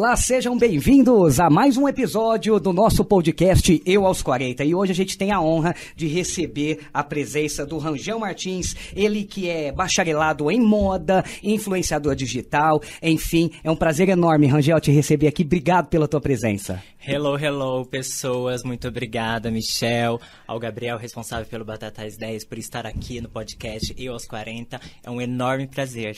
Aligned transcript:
Olá, 0.00 0.16
sejam 0.16 0.56
bem-vindos 0.56 1.38
a 1.38 1.50
mais 1.50 1.76
um 1.76 1.86
episódio 1.86 2.58
do 2.58 2.72
nosso 2.72 3.04
podcast 3.04 3.82
Eu 3.84 4.06
aos 4.06 4.22
40. 4.22 4.64
E 4.64 4.74
hoje 4.74 4.92
a 4.92 4.94
gente 4.94 5.18
tem 5.18 5.30
a 5.30 5.42
honra 5.42 5.76
de 5.94 6.06
receber 6.06 6.86
a 6.90 7.04
presença 7.04 7.66
do 7.66 7.76
Rangel 7.76 8.18
Martins, 8.18 8.74
ele 8.96 9.24
que 9.24 9.46
é 9.46 9.70
bacharelado 9.70 10.50
em 10.50 10.58
moda, 10.58 11.22
influenciador 11.42 12.14
digital, 12.14 12.80
enfim, 13.02 13.50
é 13.62 13.70
um 13.70 13.76
prazer 13.76 14.08
enorme, 14.08 14.46
Rangel, 14.46 14.80
te 14.80 14.90
receber 14.90 15.26
aqui. 15.26 15.42
Obrigado 15.42 15.88
pela 15.88 16.08
tua 16.08 16.18
presença. 16.18 16.82
Hello, 17.06 17.38
hello, 17.38 17.86
pessoas. 17.86 18.62
Muito 18.62 18.86
obrigada, 18.86 19.50
Michel, 19.50 20.20
ao 20.46 20.58
Gabriel, 20.58 20.98
responsável 20.98 21.46
pelo 21.46 21.64
Batatais 21.64 22.16
10, 22.16 22.44
por 22.44 22.58
estar 22.58 22.86
aqui 22.86 23.22
no 23.22 23.28
podcast 23.28 23.94
Eu 23.98 24.12
aos 24.12 24.26
40. 24.26 24.78
É 25.02 25.10
um 25.10 25.18
enorme 25.18 25.66
prazer. 25.66 26.16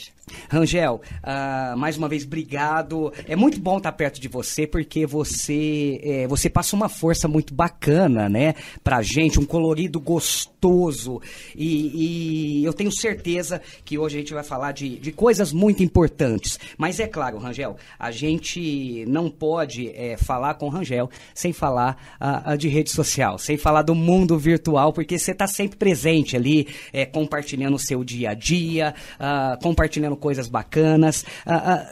Rangel, 0.49 1.01
uh, 1.23 1.77
mais 1.77 1.97
uma 1.97 2.09
vez, 2.09 2.25
obrigado. 2.25 3.13
É 3.25 3.33
muito 3.33 3.61
bom 3.61 3.72
estar 3.77 3.91
perto 3.91 4.19
de 4.19 4.27
você, 4.27 4.65
porque 4.65 5.05
você, 5.05 5.99
é, 6.03 6.27
você 6.27 6.49
passa 6.49 6.75
uma 6.75 6.89
força 6.89 7.27
muito 7.27 7.53
bacana, 7.53 8.29
né? 8.29 8.55
Pra 8.83 9.01
gente, 9.01 9.39
um 9.39 9.45
colorido 9.45 9.99
gostoso. 9.99 11.21
E, 11.55 12.61
e 12.61 12.65
eu 12.65 12.73
tenho 12.73 12.91
certeza 12.91 13.61
que 13.83 13.97
hoje 13.97 14.17
a 14.17 14.19
gente 14.19 14.33
vai 14.33 14.43
falar 14.43 14.71
de, 14.71 14.97
de 14.97 15.11
coisas 15.11 15.51
muito 15.51 15.83
importantes. 15.83 16.59
Mas 16.77 16.99
é 16.99 17.07
claro, 17.07 17.37
Rangel, 17.37 17.77
a 17.99 18.11
gente 18.11 19.05
não 19.07 19.29
pode 19.29 19.89
é, 19.89 20.17
falar 20.17 20.55
com 20.55 20.67
o 20.67 20.69
Rangel 20.69 21.09
sem 21.33 21.53
falar 21.53 22.17
uh, 22.19 22.57
de 22.57 22.67
rede 22.67 22.89
social, 22.89 23.37
sem 23.37 23.57
falar 23.57 23.81
do 23.81 23.95
mundo 23.95 24.37
virtual, 24.37 24.93
porque 24.93 25.17
você 25.17 25.31
está 25.31 25.47
sempre 25.47 25.77
presente 25.77 26.35
ali, 26.35 26.67
é, 26.91 27.05
compartilhando 27.05 27.75
o 27.75 27.79
seu 27.79 28.03
dia 28.03 28.31
a 28.31 28.33
dia, 28.33 28.93
uh, 29.15 29.61
compartilhando 29.61 30.15
coisas 30.15 30.47
bacanas. 30.47 31.25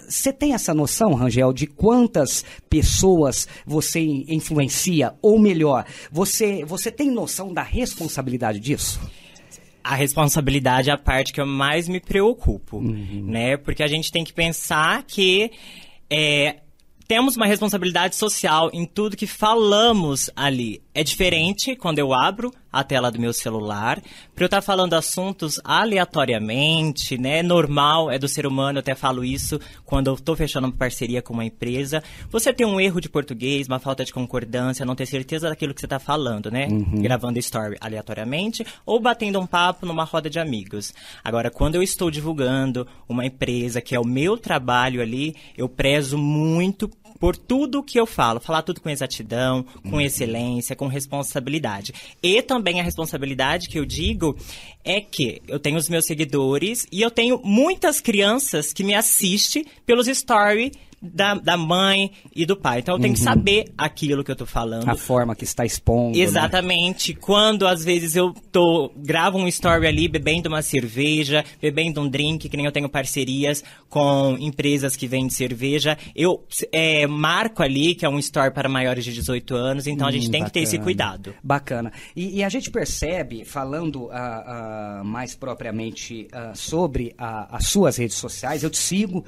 Você 0.08 0.32
tem 0.32 0.54
essa 0.54 0.74
noção, 0.74 1.14
Rangel, 1.14 1.54
de 1.54 1.68
quantas 1.72 2.46
pessoas 2.70 3.48
você 3.66 4.00
influencia, 4.28 5.14
ou 5.22 5.40
melhor, 5.40 5.86
você, 6.12 6.64
você 6.66 6.92
tem 6.92 7.10
noção 7.10 7.54
da 7.54 7.64
responsabilidade 7.64 8.60
disso? 8.60 9.00
a 9.84 9.96
responsabilidade 9.96 10.92
é 10.92 10.94
a 10.94 10.98
parte 10.98 11.34
que 11.34 11.42
eu 11.42 11.46
mais 11.46 11.90
me 11.90 12.00
preocupo, 12.00 12.78
uhum. 12.78 13.26
né? 13.26 13.58
Porque 13.58 13.82
a 13.82 13.88
gente 13.88 14.12
tem 14.12 14.24
que 14.24 14.32
pensar 14.32 15.04
que 15.04 15.52
é, 16.08 16.58
temos 17.08 17.36
uma 17.36 17.46
responsabilidade 17.46 18.16
social 18.16 18.70
em 18.72 18.86
tudo 18.86 19.18
que 19.18 19.28
falamos 19.28 20.30
ali. 20.34 20.82
É 20.94 21.04
diferente 21.04 21.76
quando 21.76 22.00
eu 22.00 22.14
abro 22.14 22.52
a 22.72 22.84
tela 22.84 23.12
do 23.12 23.20
meu 23.20 23.34
celular, 23.34 24.02
para 24.34 24.44
eu 24.44 24.46
estar 24.46 24.58
tá 24.58 24.62
falando 24.62 24.94
assuntos 24.94 25.60
aleatoriamente, 25.64 27.18
né? 27.18 27.44
Normal, 27.44 28.10
é 28.10 28.18
do 28.18 28.28
ser 28.28 28.46
humano, 28.46 28.78
eu 28.78 28.82
até 28.82 28.96
falo 28.96 29.26
isso 29.26 29.60
quando 29.86 30.08
eu 30.08 30.14
estou 30.14 30.36
fechando 30.36 30.68
uma 30.68 30.74
parceria 30.74 31.22
com 31.22 31.34
uma 31.34 31.46
empresa. 31.46 32.02
Você 32.30 32.54
tem 32.54 32.66
um 32.66 32.80
erro 32.80 33.02
de 33.02 33.10
português, 33.10 33.68
uma 33.68 33.80
falta 33.80 34.06
de 34.06 34.14
concordância, 34.14 34.86
não 34.86 34.96
ter 34.96 35.06
certeza 35.06 35.50
daquilo 35.50 35.74
que 35.74 35.82
você 35.82 35.86
está 35.86 36.00
falando, 36.00 36.50
né? 36.50 36.68
Uhum. 36.68 37.02
Gravando 37.02 37.40
story 37.40 37.78
aleatoriamente 37.82 38.66
ou 38.86 39.00
batendo 39.00 39.40
um 39.40 39.46
papo 39.46 39.86
numa 39.86 40.04
roda 40.04 40.30
de 40.30 40.40
amigos. 40.40 40.94
Agora, 41.24 41.50
quando 41.50 41.76
eu 41.76 41.84
estou 41.84 42.10
divulgando 42.10 42.88
uma 43.08 43.26
empresa 43.26 43.82
que 43.82 43.96
é 43.96 44.00
o 44.00 44.06
meu 44.06 44.38
trabalho 44.38 45.02
ali, 45.02 45.36
eu 45.58 45.68
prezo 45.68 46.18
muito 46.18 46.90
por 47.20 47.36
tudo 47.36 47.84
que 47.84 48.00
eu 48.00 48.06
falo, 48.06 48.40
falar 48.40 48.62
tudo 48.62 48.82
com 48.82 48.90
exatidão, 48.90 49.64
com 49.84 49.96
uhum. 49.96 50.02
excelência, 50.02 50.76
com 50.76 50.88
responsabilidade. 50.88 51.94
E 52.22 52.42
também 52.42 52.80
a 52.80 52.84
responsabilidade 52.84 53.70
que 53.70 53.80
eu 53.80 53.86
digo 53.86 54.38
é 54.84 55.00
que 55.02 55.42
eu 55.48 55.60
tenho 55.60 55.78
os 55.78 55.90
meus 55.90 56.06
seguidores 56.06 56.88
e 56.92 57.02
eu 57.02 57.12
tenho 57.12 57.40
muitas 57.44 58.00
crianças 58.00 58.74
que 58.74 58.84
me 58.84 58.96
assistem 58.96 59.66
pelos 59.86 60.08
stories 60.08 60.72
da, 61.02 61.34
da 61.34 61.58
mãe 61.58 62.12
e 62.36 62.46
do 62.46 62.56
pai. 62.56 62.80
Então 62.80 62.96
eu 62.96 63.00
tenho 63.00 63.14
uhum. 63.14 63.18
que 63.18 63.24
saber 63.24 63.72
aquilo 63.78 64.24
que 64.24 64.32
eu 64.32 64.36
tô 64.36 64.46
falando. 64.46 64.88
A 64.88 64.96
forma 64.96 65.36
que 65.36 65.44
está 65.44 65.66
expondo. 65.66 66.18
Né? 66.18 66.24
Exatamente. 66.24 67.14
Né? 67.14 67.20
Quando 67.20 67.66
às 67.66 67.84
vezes 67.84 68.16
eu 68.16 68.34
tô 68.52 68.92
gravo 68.96 69.38
um 69.38 69.48
story 69.48 69.88
ali 69.88 70.08
bebendo 70.08 70.48
uma 70.48 70.62
cerveja, 70.62 71.44
bebendo 71.60 72.02
um 72.02 72.08
drink, 72.08 72.48
que 72.48 72.56
nem 72.56 72.66
eu 72.66 72.72
tenho 72.72 72.88
parcerias 72.88 73.64
com 73.90 74.38
empresas 74.40 74.96
que 74.96 75.08
vendem 75.08 75.30
cerveja, 75.30 75.98
eu 76.16 76.46
é, 76.72 77.08
marco 77.08 77.64
ali 77.64 77.96
que 77.96 78.06
é 78.06 78.10
um 78.10 78.20
story 78.20 78.52
para 78.52 78.70
maiores 78.70 79.04
de 79.04 79.14
18 79.14 79.56
anos, 79.56 79.88
então 79.88 80.08
a 80.08 80.12
gente 80.12 80.28
hum, 80.28 80.32
tem 80.32 80.42
bacana. 80.42 80.50
que 80.50 80.54
ter 80.54 80.62
esse 80.62 80.78
cuidado. 80.78 81.34
Bacana. 81.44 81.92
E, 82.16 82.38
e 82.38 82.44
a 82.44 82.50
gente 82.50 82.70
percebe, 82.70 83.44
falando 83.44 84.04
uh, 84.04 84.10
uh, 84.10 85.04
mais 85.04 85.36
propriamente 85.36 86.28
uh, 86.34 86.56
sobre 86.56 87.14
as 87.18 87.68
suas 87.68 87.98
redes 87.98 88.16
sociais, 88.16 88.64
eu 88.64 88.70
te 88.70 88.78
sigo 88.78 89.26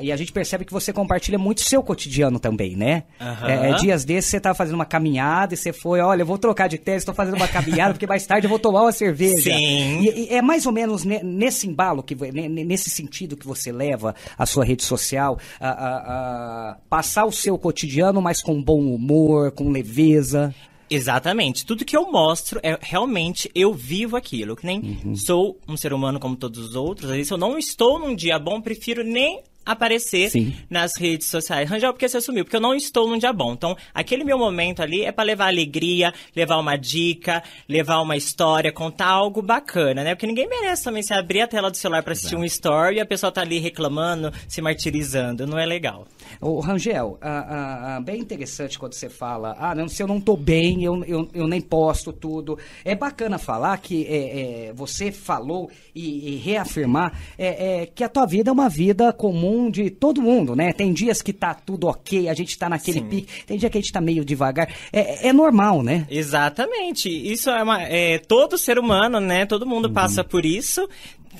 e 0.00 0.12
a 0.12 0.16
gente 0.16 0.32
percebe 0.32 0.64
que 0.64 0.72
você 0.72 0.91
você 0.92 0.94
compartilha 0.94 1.38
muito 1.38 1.62
seu 1.62 1.82
cotidiano 1.82 2.38
também, 2.38 2.76
né? 2.76 3.04
Uhum. 3.20 3.48
É, 3.48 3.74
dias 3.74 4.04
desses 4.04 4.30
você 4.30 4.38
tá 4.38 4.54
fazendo 4.54 4.74
uma 4.74 4.84
caminhada 4.84 5.54
e 5.54 5.56
você 5.56 5.72
foi, 5.72 6.00
olha, 6.00 6.22
eu 6.22 6.26
vou 6.26 6.38
trocar 6.38 6.68
de 6.68 6.78
tese, 6.78 6.98
estou 6.98 7.14
fazendo 7.14 7.36
uma 7.36 7.48
caminhada 7.48 7.94
porque 7.94 8.06
mais 8.06 8.26
tarde 8.26 8.46
eu 8.46 8.50
vou 8.50 8.58
tomar 8.58 8.82
uma 8.82 8.92
cerveja. 8.92 9.50
Sim. 9.50 10.00
E, 10.00 10.28
e 10.30 10.34
é 10.34 10.42
mais 10.42 10.66
ou 10.66 10.72
menos 10.72 11.04
nesse 11.04 11.66
embalo, 11.66 12.02
que, 12.02 12.14
nesse 12.14 12.90
sentido 12.90 13.36
que 13.36 13.46
você 13.46 13.72
leva 13.72 14.14
a 14.36 14.44
sua 14.46 14.64
rede 14.64 14.84
social, 14.84 15.38
a, 15.58 15.68
a, 15.68 16.70
a 16.70 16.76
passar 16.88 17.24
o 17.24 17.32
seu 17.32 17.56
cotidiano, 17.56 18.20
mas 18.20 18.42
com 18.42 18.62
bom 18.62 18.80
humor, 18.80 19.50
com 19.52 19.70
leveza. 19.70 20.54
Exatamente. 20.90 21.64
Tudo 21.64 21.86
que 21.86 21.96
eu 21.96 22.10
mostro 22.12 22.60
é 22.62 22.78
realmente 22.80 23.50
eu 23.54 23.72
vivo 23.72 24.14
aquilo. 24.14 24.54
Que 24.54 24.66
nem 24.66 25.00
uhum. 25.04 25.16
sou 25.16 25.58
um 25.66 25.76
ser 25.76 25.92
humano 25.94 26.20
como 26.20 26.36
todos 26.36 26.58
os 26.58 26.74
outros. 26.74 27.10
Vezes 27.10 27.30
eu 27.30 27.38
não 27.38 27.58
estou 27.58 27.98
num 27.98 28.14
dia 28.14 28.38
bom, 28.38 28.60
prefiro 28.60 29.02
nem 29.02 29.42
aparecer 29.64 30.30
Sim. 30.30 30.54
nas 30.68 30.96
redes 30.96 31.28
sociais. 31.28 31.68
Rangel, 31.68 31.92
por 31.92 31.98
que 31.98 32.08
você 32.08 32.20
sumiu? 32.20 32.44
Porque 32.44 32.56
eu 32.56 32.60
não 32.60 32.74
estou 32.74 33.08
num 33.08 33.18
dia 33.18 33.32
bom. 33.32 33.52
Então, 33.52 33.76
aquele 33.94 34.24
meu 34.24 34.38
momento 34.38 34.82
ali 34.82 35.02
é 35.02 35.12
para 35.12 35.24
levar 35.24 35.46
alegria, 35.46 36.12
levar 36.34 36.58
uma 36.58 36.76
dica, 36.76 37.42
levar 37.68 38.00
uma 38.00 38.16
história, 38.16 38.72
contar 38.72 39.06
algo 39.06 39.40
bacana, 39.40 40.02
né? 40.02 40.14
Porque 40.14 40.26
ninguém 40.26 40.48
merece 40.48 40.84
também 40.84 41.02
se 41.02 41.14
abrir 41.14 41.42
a 41.42 41.46
tela 41.46 41.70
do 41.70 41.76
celular 41.76 42.02
para 42.02 42.12
assistir 42.12 42.34
Exato. 42.34 42.42
um 42.42 42.44
story 42.44 42.96
e 42.96 43.00
a 43.00 43.06
pessoa 43.06 43.30
tá 43.30 43.40
ali 43.40 43.58
reclamando, 43.58 44.32
se 44.48 44.60
martirizando. 44.60 45.46
Não 45.46 45.58
é 45.58 45.66
legal. 45.66 46.06
Ô, 46.40 46.60
Rangel, 46.60 47.18
ah, 47.20 47.96
ah, 47.96 48.00
bem 48.00 48.20
interessante 48.20 48.78
quando 48.78 48.94
você 48.94 49.08
fala, 49.08 49.54
ah, 49.58 49.74
não, 49.74 49.86
se 49.86 50.02
eu 50.02 50.06
não 50.06 50.20
tô 50.20 50.36
bem, 50.36 50.82
eu, 50.82 51.04
eu, 51.04 51.28
eu 51.32 51.46
nem 51.46 51.60
posto 51.60 52.12
tudo. 52.12 52.58
É 52.84 52.94
bacana 52.94 53.38
falar 53.38 53.76
que 53.78 54.06
é, 54.06 54.68
é, 54.68 54.72
você 54.72 55.12
falou 55.12 55.70
e, 55.94 56.34
e 56.34 56.36
reafirmar 56.36 57.18
é, 57.38 57.82
é 57.82 57.86
que 57.86 58.02
a 58.02 58.08
tua 58.08 58.26
vida 58.26 58.50
é 58.50 58.52
uma 58.52 58.68
vida 58.68 59.12
comum 59.12 59.51
comum 59.52 59.70
de 59.70 59.90
todo 59.90 60.22
mundo, 60.22 60.56
né? 60.56 60.72
Tem 60.72 60.92
dias 60.92 61.20
que 61.20 61.32
tá 61.32 61.54
tudo 61.54 61.86
ok, 61.86 62.28
a 62.28 62.34
gente 62.34 62.56
tá 62.56 62.68
naquele 62.68 63.00
Sim. 63.00 63.06
pique, 63.06 63.44
tem 63.44 63.58
dia 63.58 63.68
que 63.68 63.78
a 63.78 63.80
gente 63.80 63.92
tá 63.92 64.00
meio 64.00 64.24
devagar. 64.24 64.68
É, 64.92 65.28
é 65.28 65.32
normal, 65.32 65.82
né? 65.82 66.06
Exatamente. 66.10 67.08
Isso 67.08 67.50
é 67.50 67.62
uma. 67.62 67.82
É, 67.82 68.18
todo 68.18 68.56
ser 68.56 68.78
humano, 68.78 69.20
né? 69.20 69.44
Todo 69.44 69.66
mundo 69.66 69.86
uhum. 69.86 69.94
passa 69.94 70.24
por 70.24 70.44
isso 70.46 70.88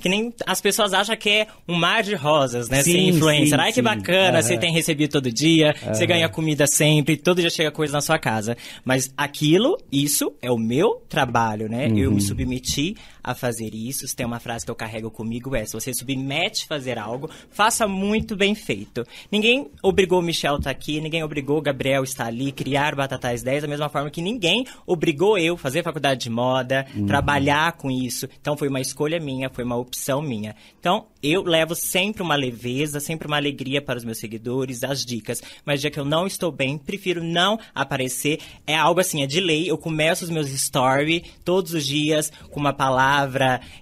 que 0.00 0.08
nem 0.08 0.34
as 0.46 0.60
pessoas 0.60 0.92
acham 0.92 1.16
que 1.16 1.30
é 1.30 1.46
um 1.68 1.76
mar 1.76 2.02
de 2.02 2.14
rosas, 2.16 2.68
né? 2.68 2.82
Sim, 2.82 2.92
ser 2.92 2.98
influencer. 2.98 3.56
Sim, 3.56 3.64
Ai, 3.64 3.72
que 3.72 3.80
bacana, 3.80 4.38
uhum. 4.38 4.42
você 4.42 4.58
tem 4.58 4.72
recebido 4.72 5.12
todo 5.12 5.30
dia, 5.30 5.76
uhum. 5.80 5.94
você 5.94 6.04
ganha 6.06 6.28
comida 6.28 6.66
sempre, 6.66 7.16
todo 7.16 7.40
dia 7.40 7.50
chega 7.50 7.70
coisa 7.70 7.92
na 7.92 8.00
sua 8.00 8.18
casa. 8.18 8.56
Mas 8.84 9.12
aquilo, 9.16 9.78
isso 9.92 10.32
é 10.42 10.50
o 10.50 10.58
meu 10.58 11.02
trabalho, 11.08 11.68
né? 11.68 11.86
Uhum. 11.86 11.98
Eu 11.98 12.10
me 12.10 12.20
submeti 12.20 12.96
a 13.22 13.34
fazer 13.34 13.74
isso. 13.74 14.06
Se 14.06 14.16
tem 14.16 14.26
uma 14.26 14.40
frase 14.40 14.64
que 14.64 14.70
eu 14.70 14.74
carrego 14.74 15.10
comigo 15.10 15.54
é: 15.54 15.64
se 15.64 15.72
você 15.72 15.92
submete 15.94 16.64
a 16.64 16.68
fazer 16.68 16.98
algo, 16.98 17.30
faça 17.50 17.86
muito 17.86 18.36
bem 18.36 18.54
feito. 18.54 19.06
Ninguém 19.30 19.70
obrigou 19.82 20.18
o 20.18 20.22
Michel 20.22 20.54
a 20.54 20.58
estar 20.58 20.70
aqui, 20.70 21.00
ninguém 21.00 21.22
obrigou 21.22 21.58
o 21.58 21.62
Gabriel 21.62 22.02
a 22.02 22.04
estar 22.04 22.26
ali, 22.26 22.50
criar 22.50 22.94
Batatais 22.94 23.42
10, 23.42 23.62
da 23.62 23.68
mesma 23.68 23.88
forma 23.88 24.10
que 24.10 24.22
ninguém 24.22 24.66
obrigou 24.86 25.38
eu 25.38 25.54
a 25.54 25.58
fazer 25.58 25.82
faculdade 25.82 26.20
de 26.20 26.30
moda, 26.30 26.86
uhum. 26.94 27.06
trabalhar 27.06 27.72
com 27.72 27.90
isso. 27.90 28.26
Então 28.40 28.56
foi 28.56 28.68
uma 28.68 28.80
escolha 28.80 29.20
minha, 29.20 29.50
foi 29.50 29.64
uma 29.64 29.76
opção 29.76 30.20
minha. 30.20 30.54
Então, 30.78 31.06
eu 31.22 31.42
levo 31.42 31.74
sempre 31.74 32.22
uma 32.22 32.34
leveza, 32.34 32.98
sempre 32.98 33.28
uma 33.28 33.36
alegria 33.36 33.80
para 33.80 33.96
os 33.96 34.04
meus 34.04 34.18
seguidores, 34.18 34.82
as 34.82 35.04
dicas. 35.04 35.40
Mas 35.64 35.80
já 35.80 35.90
que 35.90 36.00
eu 36.00 36.04
não 36.04 36.26
estou 36.26 36.50
bem, 36.50 36.76
prefiro 36.76 37.22
não 37.22 37.58
aparecer. 37.72 38.40
É 38.66 38.74
algo 38.74 39.00
assim, 39.00 39.22
é 39.22 39.26
de 39.26 39.40
lei. 39.40 39.70
Eu 39.70 39.78
começo 39.78 40.24
os 40.24 40.30
meus 40.30 40.48
stories 40.48 41.22
todos 41.44 41.72
os 41.74 41.86
dias 41.86 42.32
com 42.50 42.58
uma 42.58 42.72
palavra 42.72 43.11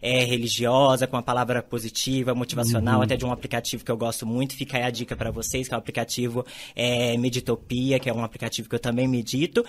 é, 0.03 0.25
religiosa, 0.25 1.06
com 1.06 1.17
uma 1.17 1.23
palavra 1.23 1.62
positiva, 1.62 2.35
motivacional, 2.35 2.99
uhum. 2.99 3.03
até 3.03 3.17
de 3.17 3.25
um 3.25 3.32
aplicativo 3.32 3.85
que 3.85 3.91
eu 3.91 3.97
gosto 3.97 4.27
muito. 4.27 4.55
Fica 4.55 4.77
aí 4.77 4.85
a 4.85 4.91
dica 4.91 5.17
para 5.17 5.31
vocês, 5.31 5.69
que 5.69 5.75
é 5.75 5.77
o 5.77 5.81
aplicativo 5.81 6.44
é, 6.75 7.17
Meditopia, 7.17 7.99
que 7.99 8.09
é 8.09 8.12
um 8.12 8.25
aplicativo 8.25 8.69
que 8.69 8.75
eu 8.75 8.81
também 8.81 9.06
medito 9.06 9.65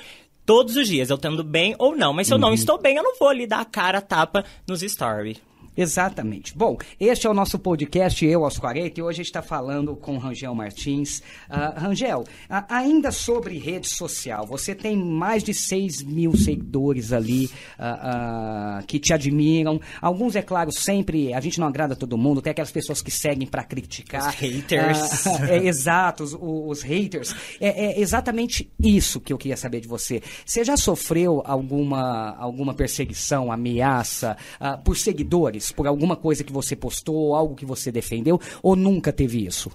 todos 0.45 0.75
os 0.75 0.87
dias, 0.87 1.09
eu 1.09 1.15
estando 1.15 1.43
bem 1.43 1.75
ou 1.77 1.95
não. 1.95 2.13
Mas 2.13 2.27
se 2.27 2.33
eu 2.33 2.37
não 2.37 2.49
uhum. 2.49 2.53
estou 2.53 2.81
bem, 2.81 2.97
eu 2.97 3.03
não 3.03 3.17
vou 3.17 3.29
ali 3.29 3.47
dar 3.47 3.61
a 3.61 3.65
cara 3.65 3.99
a 3.99 4.01
tapa 4.01 4.43
nos 4.67 4.81
stories. 4.81 5.50
Exatamente. 5.81 6.55
Bom, 6.55 6.77
este 6.99 7.25
é 7.25 7.29
o 7.29 7.33
nosso 7.33 7.57
podcast, 7.57 8.23
Eu 8.23 8.45
aos 8.45 8.59
40, 8.59 8.99
e 8.99 9.03
hoje 9.03 9.15
a 9.15 9.17
gente 9.17 9.25
está 9.25 9.41
falando 9.41 9.95
com 9.95 10.15
Rangel 10.19 10.53
Martins. 10.53 11.23
Uh, 11.49 11.79
Rangel, 11.79 12.19
uh, 12.19 12.63
ainda 12.69 13.11
sobre 13.11 13.57
rede 13.57 13.89
social, 13.89 14.45
você 14.45 14.75
tem 14.75 14.95
mais 14.95 15.43
de 15.43 15.55
6 15.55 16.03
mil 16.03 16.37
seguidores 16.37 17.11
ali 17.11 17.45
uh, 17.79 18.85
que 18.85 18.99
te 18.99 19.11
admiram. 19.11 19.81
Alguns, 19.99 20.35
é 20.35 20.43
claro, 20.43 20.71
sempre, 20.71 21.33
a 21.33 21.41
gente 21.41 21.59
não 21.59 21.65
agrada 21.65 21.95
todo 21.95 22.15
mundo, 22.15 22.43
tem 22.43 22.51
aquelas 22.51 22.71
pessoas 22.71 23.01
que 23.01 23.09
seguem 23.09 23.47
para 23.47 23.63
criticar. 23.63 24.29
Os 24.29 24.35
haters. 24.35 25.25
é, 25.49 25.65
exato, 25.65 26.23
os, 26.23 26.37
os 26.39 26.83
haters. 26.83 27.33
É, 27.59 27.85
é, 27.85 27.99
exatamente 27.99 28.71
isso 28.79 29.19
que 29.19 29.33
eu 29.33 29.37
queria 29.39 29.57
saber 29.57 29.79
de 29.79 29.87
você. 29.87 30.21
Você 30.45 30.63
já 30.63 30.77
sofreu 30.77 31.41
alguma, 31.43 32.35
alguma 32.37 32.75
perseguição, 32.75 33.51
ameaça 33.51 34.37
por 34.83 34.95
seguidores, 34.95 35.70
por 35.71 35.87
alguma 35.87 36.15
coisa 36.15 36.43
que 36.43 36.51
você 36.51 36.75
postou, 36.75 37.35
algo 37.35 37.55
que 37.55 37.65
você 37.65 37.91
defendeu, 37.91 38.39
ou 38.61 38.75
nunca 38.75 39.11
teve 39.11 39.45
isso? 39.45 39.71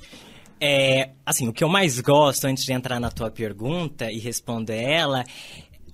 É, 0.61 1.11
assim, 1.25 1.49
o 1.49 1.53
que 1.53 1.63
eu 1.63 1.69
mais 1.69 2.01
gosto, 2.01 2.47
antes 2.47 2.65
de 2.65 2.73
entrar 2.73 2.99
na 2.99 3.11
tua 3.11 3.31
pergunta 3.31 4.11
e 4.11 4.19
responder 4.19 4.83
ela, 4.83 5.25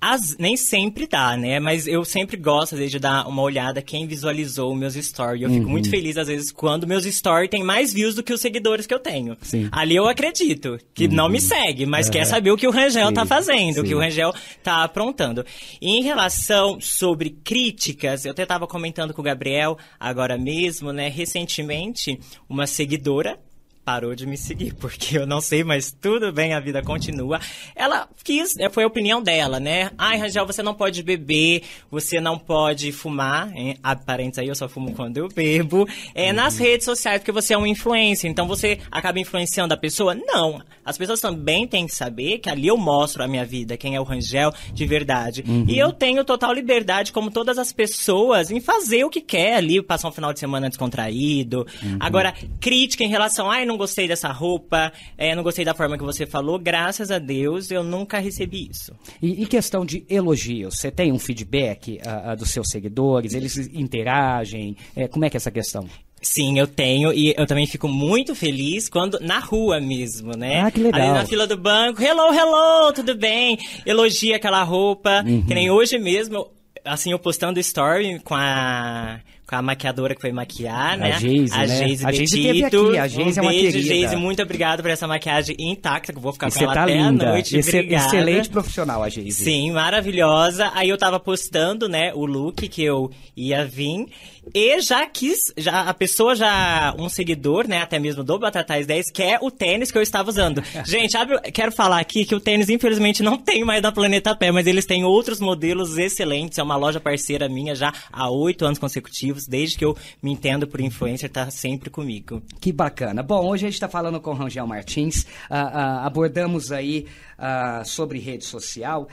as, 0.03 0.37
nem 0.37 0.57
sempre 0.57 1.07
dá, 1.07 1.37
né? 1.37 1.61
Mas 1.61 1.87
eu 1.87 2.05
sempre 2.05 2.37
gosto, 2.37 2.73
às 2.73 2.79
vezes, 2.81 2.91
de 2.91 2.99
dar 2.99 3.25
uma 3.29 3.41
olhada 3.41 3.81
quem 3.81 4.05
visualizou 4.05 4.75
meus 4.75 4.95
stories. 4.95 5.45
Eu 5.45 5.49
fico 5.49 5.71
muito 5.71 5.85
uhum. 5.85 5.93
feliz, 5.93 6.19
às 6.19 6.27
vezes, 6.27 6.51
quando 6.51 6.89
meus 6.89 7.05
stories 7.05 7.49
têm 7.49 7.63
mais 7.63 7.93
views 7.93 8.17
do 8.17 8.23
que 8.23 8.33
os 8.33 8.41
seguidores 8.41 8.85
que 8.85 8.93
eu 8.93 8.99
tenho. 8.99 9.37
Sim. 9.41 9.69
Ali 9.71 9.95
eu 9.95 10.09
acredito, 10.09 10.77
que 10.93 11.07
uhum. 11.07 11.13
não 11.13 11.29
me 11.29 11.41
segue, 11.41 11.87
mas 11.87 12.11
quer 12.11 12.25
saber 12.25 12.51
o 12.51 12.57
que 12.57 12.67
o 12.67 12.73
Rangel 12.73 13.09
Sim. 13.09 13.15
tá 13.15 13.25
fazendo, 13.25 13.75
Sim. 13.75 13.81
o 13.81 13.85
que 13.85 13.95
o 13.95 14.01
Rangel 14.01 14.35
tá 14.61 14.83
aprontando. 14.83 15.47
E 15.81 15.91
em 15.91 16.03
relação 16.03 16.81
sobre 16.81 17.31
críticas, 17.31 18.25
eu 18.25 18.33
até 18.33 18.45
tava 18.45 18.67
comentando 18.67 19.15
com 19.15 19.21
o 19.21 19.25
Gabriel 19.25 19.79
agora 20.01 20.37
mesmo, 20.37 20.93
né? 20.93 21.09
Recentemente, 21.09 22.19
uma 22.49 22.67
seguidora 22.67 23.39
parou 23.85 24.15
de 24.15 24.27
me 24.27 24.37
seguir, 24.37 24.75
porque 24.75 25.19
eu 25.19 25.27
não 25.27 25.41
sei, 25.41 25.65
mas 25.65 25.93
tudo 25.93 26.33
bem, 26.33 26.55
a 26.55 26.61
vida 26.61 26.83
continua. 26.83 27.41
Ela 27.75 28.09
quis, 28.23 28.57
é, 28.59 28.69
foi 28.71 28.85
a 28.85 28.87
opinião 28.87 29.23
dela, 29.23 29.59
né? 29.59 29.91
Ai, 29.99 30.19
Rangel, 30.19 30.47
você 30.47 30.63
não 30.63 30.75
pode 30.75 31.03
beber, 31.03 31.63
você 31.91 32.21
não 32.21 32.39
pode 32.39 32.93
fumar, 32.93 33.55
hein? 33.57 33.77
Aparentes 33.83 34.39
aí, 34.39 34.49
eu 34.49 34.55
só 34.55 34.69
fumo 34.69 34.95
quando 34.95 35.17
eu 35.17 35.29
bebo. 35.29 35.89
É, 36.15 36.29
uhum. 36.29 36.37
Nas 36.37 36.59
redes 36.59 36.85
sociais, 36.85 37.19
porque 37.19 37.33
você 37.33 37.55
é 37.55 37.59
um 37.59 37.67
influencer, 37.67 38.31
então 38.31 38.47
você 38.47 38.79
acaba 38.91 39.19
influenciando 39.19 39.75
a 39.75 39.77
pessoa? 39.77 40.15
Não. 40.15 40.63
As 40.85 40.99
pessoas 40.99 41.21
também 41.21 41.67
têm 41.67 41.87
que 41.87 41.95
saber 41.95 42.39
que 42.39 42.49
ali 42.49 42.67
eu 42.67 42.77
mostro 42.77 43.23
a 43.23 43.29
minha 43.29 43.45
vida, 43.45 43.77
quem 43.77 43.95
é 43.95 44.01
o 44.01 44.05
Rangel 44.05 44.53
de 44.73 44.87
verdade. 44.87 45.45
Uhum. 45.47 45.65
E 45.69 45.79
eu 45.79 45.93
tenho 45.93 46.25
total 46.25 46.53
liberdade, 46.53 47.13
como 47.13 47.31
todas 47.31 47.59
as 47.59 47.73
pessoas, 47.73 48.51
em 48.51 48.61
fazer 48.61 49.05
o 49.05 49.11
que 49.11 49.21
quer 49.21 49.57
ali, 49.57 49.83
passar 49.83 50.09
um 50.09 50.13
final 50.13 50.33
de 50.33 50.41
semana 50.41 50.69
descontraído. 50.69 51.67
Uhum. 51.83 51.97
Agora, 52.01 52.35
crítica 52.61 53.05
em 53.05 53.09
relação, 53.09 53.51
ai, 53.51 53.65
não 53.73 53.79
gostei 53.79 54.07
dessa 54.07 54.31
roupa, 54.31 54.93
é, 55.17 55.35
não 55.35 55.43
gostei 55.43 55.65
da 55.65 55.75
forma 55.75 55.97
que 55.97 56.05
você 56.05 56.27
falou. 56.27 56.59
Graças 56.59 57.11
a 57.11 57.19
Deus, 57.19 57.71
eu 57.71 57.83
nunca 57.83 58.19
recebi 58.19 58.69
isso. 58.71 58.93
E, 59.21 59.43
e 59.43 59.47
questão 59.47 59.85
de 59.85 60.05
elogios, 60.09 60.77
você 60.79 60.91
tem 60.91 61.11
um 61.11 61.19
feedback 61.19 61.99
uh, 62.07 62.33
uh, 62.33 62.37
dos 62.37 62.51
seus 62.51 62.69
seguidores? 62.69 63.35
Eles 63.35 63.57
interagem? 63.57 64.77
É, 64.95 65.09
como 65.09 65.25
é 65.25 65.31
que 65.31 65.37
é 65.37 65.39
essa 65.39 65.51
questão? 65.51 65.89
Sim, 66.21 66.57
eu 66.57 66.69
tenho 66.69 67.13
e 67.13 67.35
eu 67.37 67.47
também 67.47 67.67
fico 67.67 67.89
muito 67.89 68.33
feliz 68.35 68.89
quando 68.89 69.19
na 69.19 69.41
rua 69.41 69.81
mesmo, 69.81 70.37
né? 70.37 70.61
Ah, 70.61 70.71
que 70.71 70.79
legal. 70.79 71.01
Ali 71.01 71.11
na 71.11 71.27
fila 71.27 71.49
do 71.49 71.57
banco, 71.57 72.01
hello, 72.01 72.33
hello, 72.33 72.93
tudo 72.93 73.17
bem? 73.17 73.59
Elogia 73.85 74.37
aquela 74.37 74.63
roupa, 74.63 75.25
uhum. 75.27 75.45
que 75.45 75.53
nem 75.53 75.69
hoje 75.69 75.99
mesmo, 75.99 76.47
assim, 76.85 77.11
eu 77.11 77.19
postando 77.19 77.59
story 77.59 78.21
com 78.21 78.37
a 78.37 79.21
com 79.53 79.57
a 79.57 79.63
maquiadora 79.63 80.15
que 80.15 80.21
foi 80.23 80.33
maquiar, 80.33 80.97
né? 80.97 81.13
A 81.13 81.19
Geise, 81.19 81.53
a 81.53 81.67
né? 81.67 81.77
Geise 81.77 82.07
a 82.07 82.11
Geise 82.13 82.43
teve 82.43 82.65
aqui, 82.65 82.99
a 82.99 83.07
Geise 83.07 83.39
um 83.39 83.43
é 83.43 83.47
uma 83.47 83.51
beijo, 83.51 83.73
querida. 83.73 83.95
Geise, 83.95 84.17
muito 84.17 84.43
obrigado 84.43 84.81
por 84.81 84.91
essa 84.91 85.07
maquiagem 85.07 85.55
intacta, 85.59 86.11
que 86.11 86.19
eu 86.19 86.23
vou 86.23 86.33
ficar 86.33 86.49
e 86.49 86.53
com 86.53 86.65
ela 86.65 86.73
tá 86.73 86.83
até 86.85 86.95
linda. 86.95 87.27
a 87.27 87.33
noite. 87.33 87.59
Esse. 87.59 87.79
Excelente 87.81 88.49
profissional, 88.49 89.03
a 89.03 89.11
Geise. 89.11 89.45
Sim, 89.45 89.73
maravilhosa. 89.73 90.73
Aí 90.75 90.89
eu 90.89 90.97
tava 90.97 91.21
postando, 91.21 91.87
né, 91.87 92.13
o 92.15 92.25
look 92.25 92.67
que 92.67 92.83
eu 92.83 93.11
ia 93.37 93.63
vir. 93.67 94.07
E 94.55 94.81
já 94.81 95.07
quis, 95.07 95.39
já, 95.57 95.83
a 95.83 95.95
pessoa 95.95 96.35
já, 96.35 96.95
um 96.99 97.09
seguidor, 97.09 97.69
né, 97.69 97.79
até 97.79 97.99
mesmo 97.99 98.25
do 98.25 98.39
Batatais 98.39 98.87
10, 98.87 99.11
quer 99.13 99.39
o 99.41 99.51
tênis 99.51 99.91
que 99.91 99.99
eu 99.99 100.03
estava 100.03 100.29
usando. 100.29 100.63
Gente, 100.85 101.17
abre, 101.17 101.41
quero 101.53 101.71
falar 101.71 102.01
aqui 102.01 102.25
que 102.25 102.35
o 102.35 102.41
tênis, 102.41 102.69
infelizmente, 102.69 103.23
não 103.23 103.39
tem 103.39 103.65
mais 103.65 103.81
da 103.81 103.93
Planeta 103.93 104.35
Pé, 104.35 104.51
mas 104.51 104.67
eles 104.67 104.85
têm 104.85 105.05
outros 105.05 105.41
modelos 105.41 105.97
excelentes. 105.97 106.59
É 106.59 106.63
uma 106.63 106.77
loja 106.77 106.99
parceira 106.99 107.49
minha 107.49 107.75
já 107.75 107.93
há 108.13 108.29
oito 108.31 108.65
anos 108.65 108.79
consecutivos, 108.79 109.47
desde 109.47 109.79
que 109.79 109.85
eu 109.85 109.97
me 110.23 110.33
entendo 110.33 110.67
por 110.67 110.81
influencer, 110.81 111.31
tá 111.31 111.51
sempre 111.51 111.89
comigo. 111.89 112.43
Que 112.61 112.73
bacana. 112.73 113.23
Bom, 113.23 113.47
hoje 113.47 113.65
a 113.65 113.69
gente 113.69 113.75
está 113.75 113.89
falando 113.89 114.21
com 114.21 114.31
o 114.31 114.35
Rangel 114.35 114.67
Martins, 114.67 115.23
uh, 115.23 115.55
uh, 115.55 116.07
abordamos 116.07 116.73
aí 116.73 117.07
uh, 117.39 117.85
sobre 117.85 118.19
rede 118.19 118.45
social, 118.45 119.09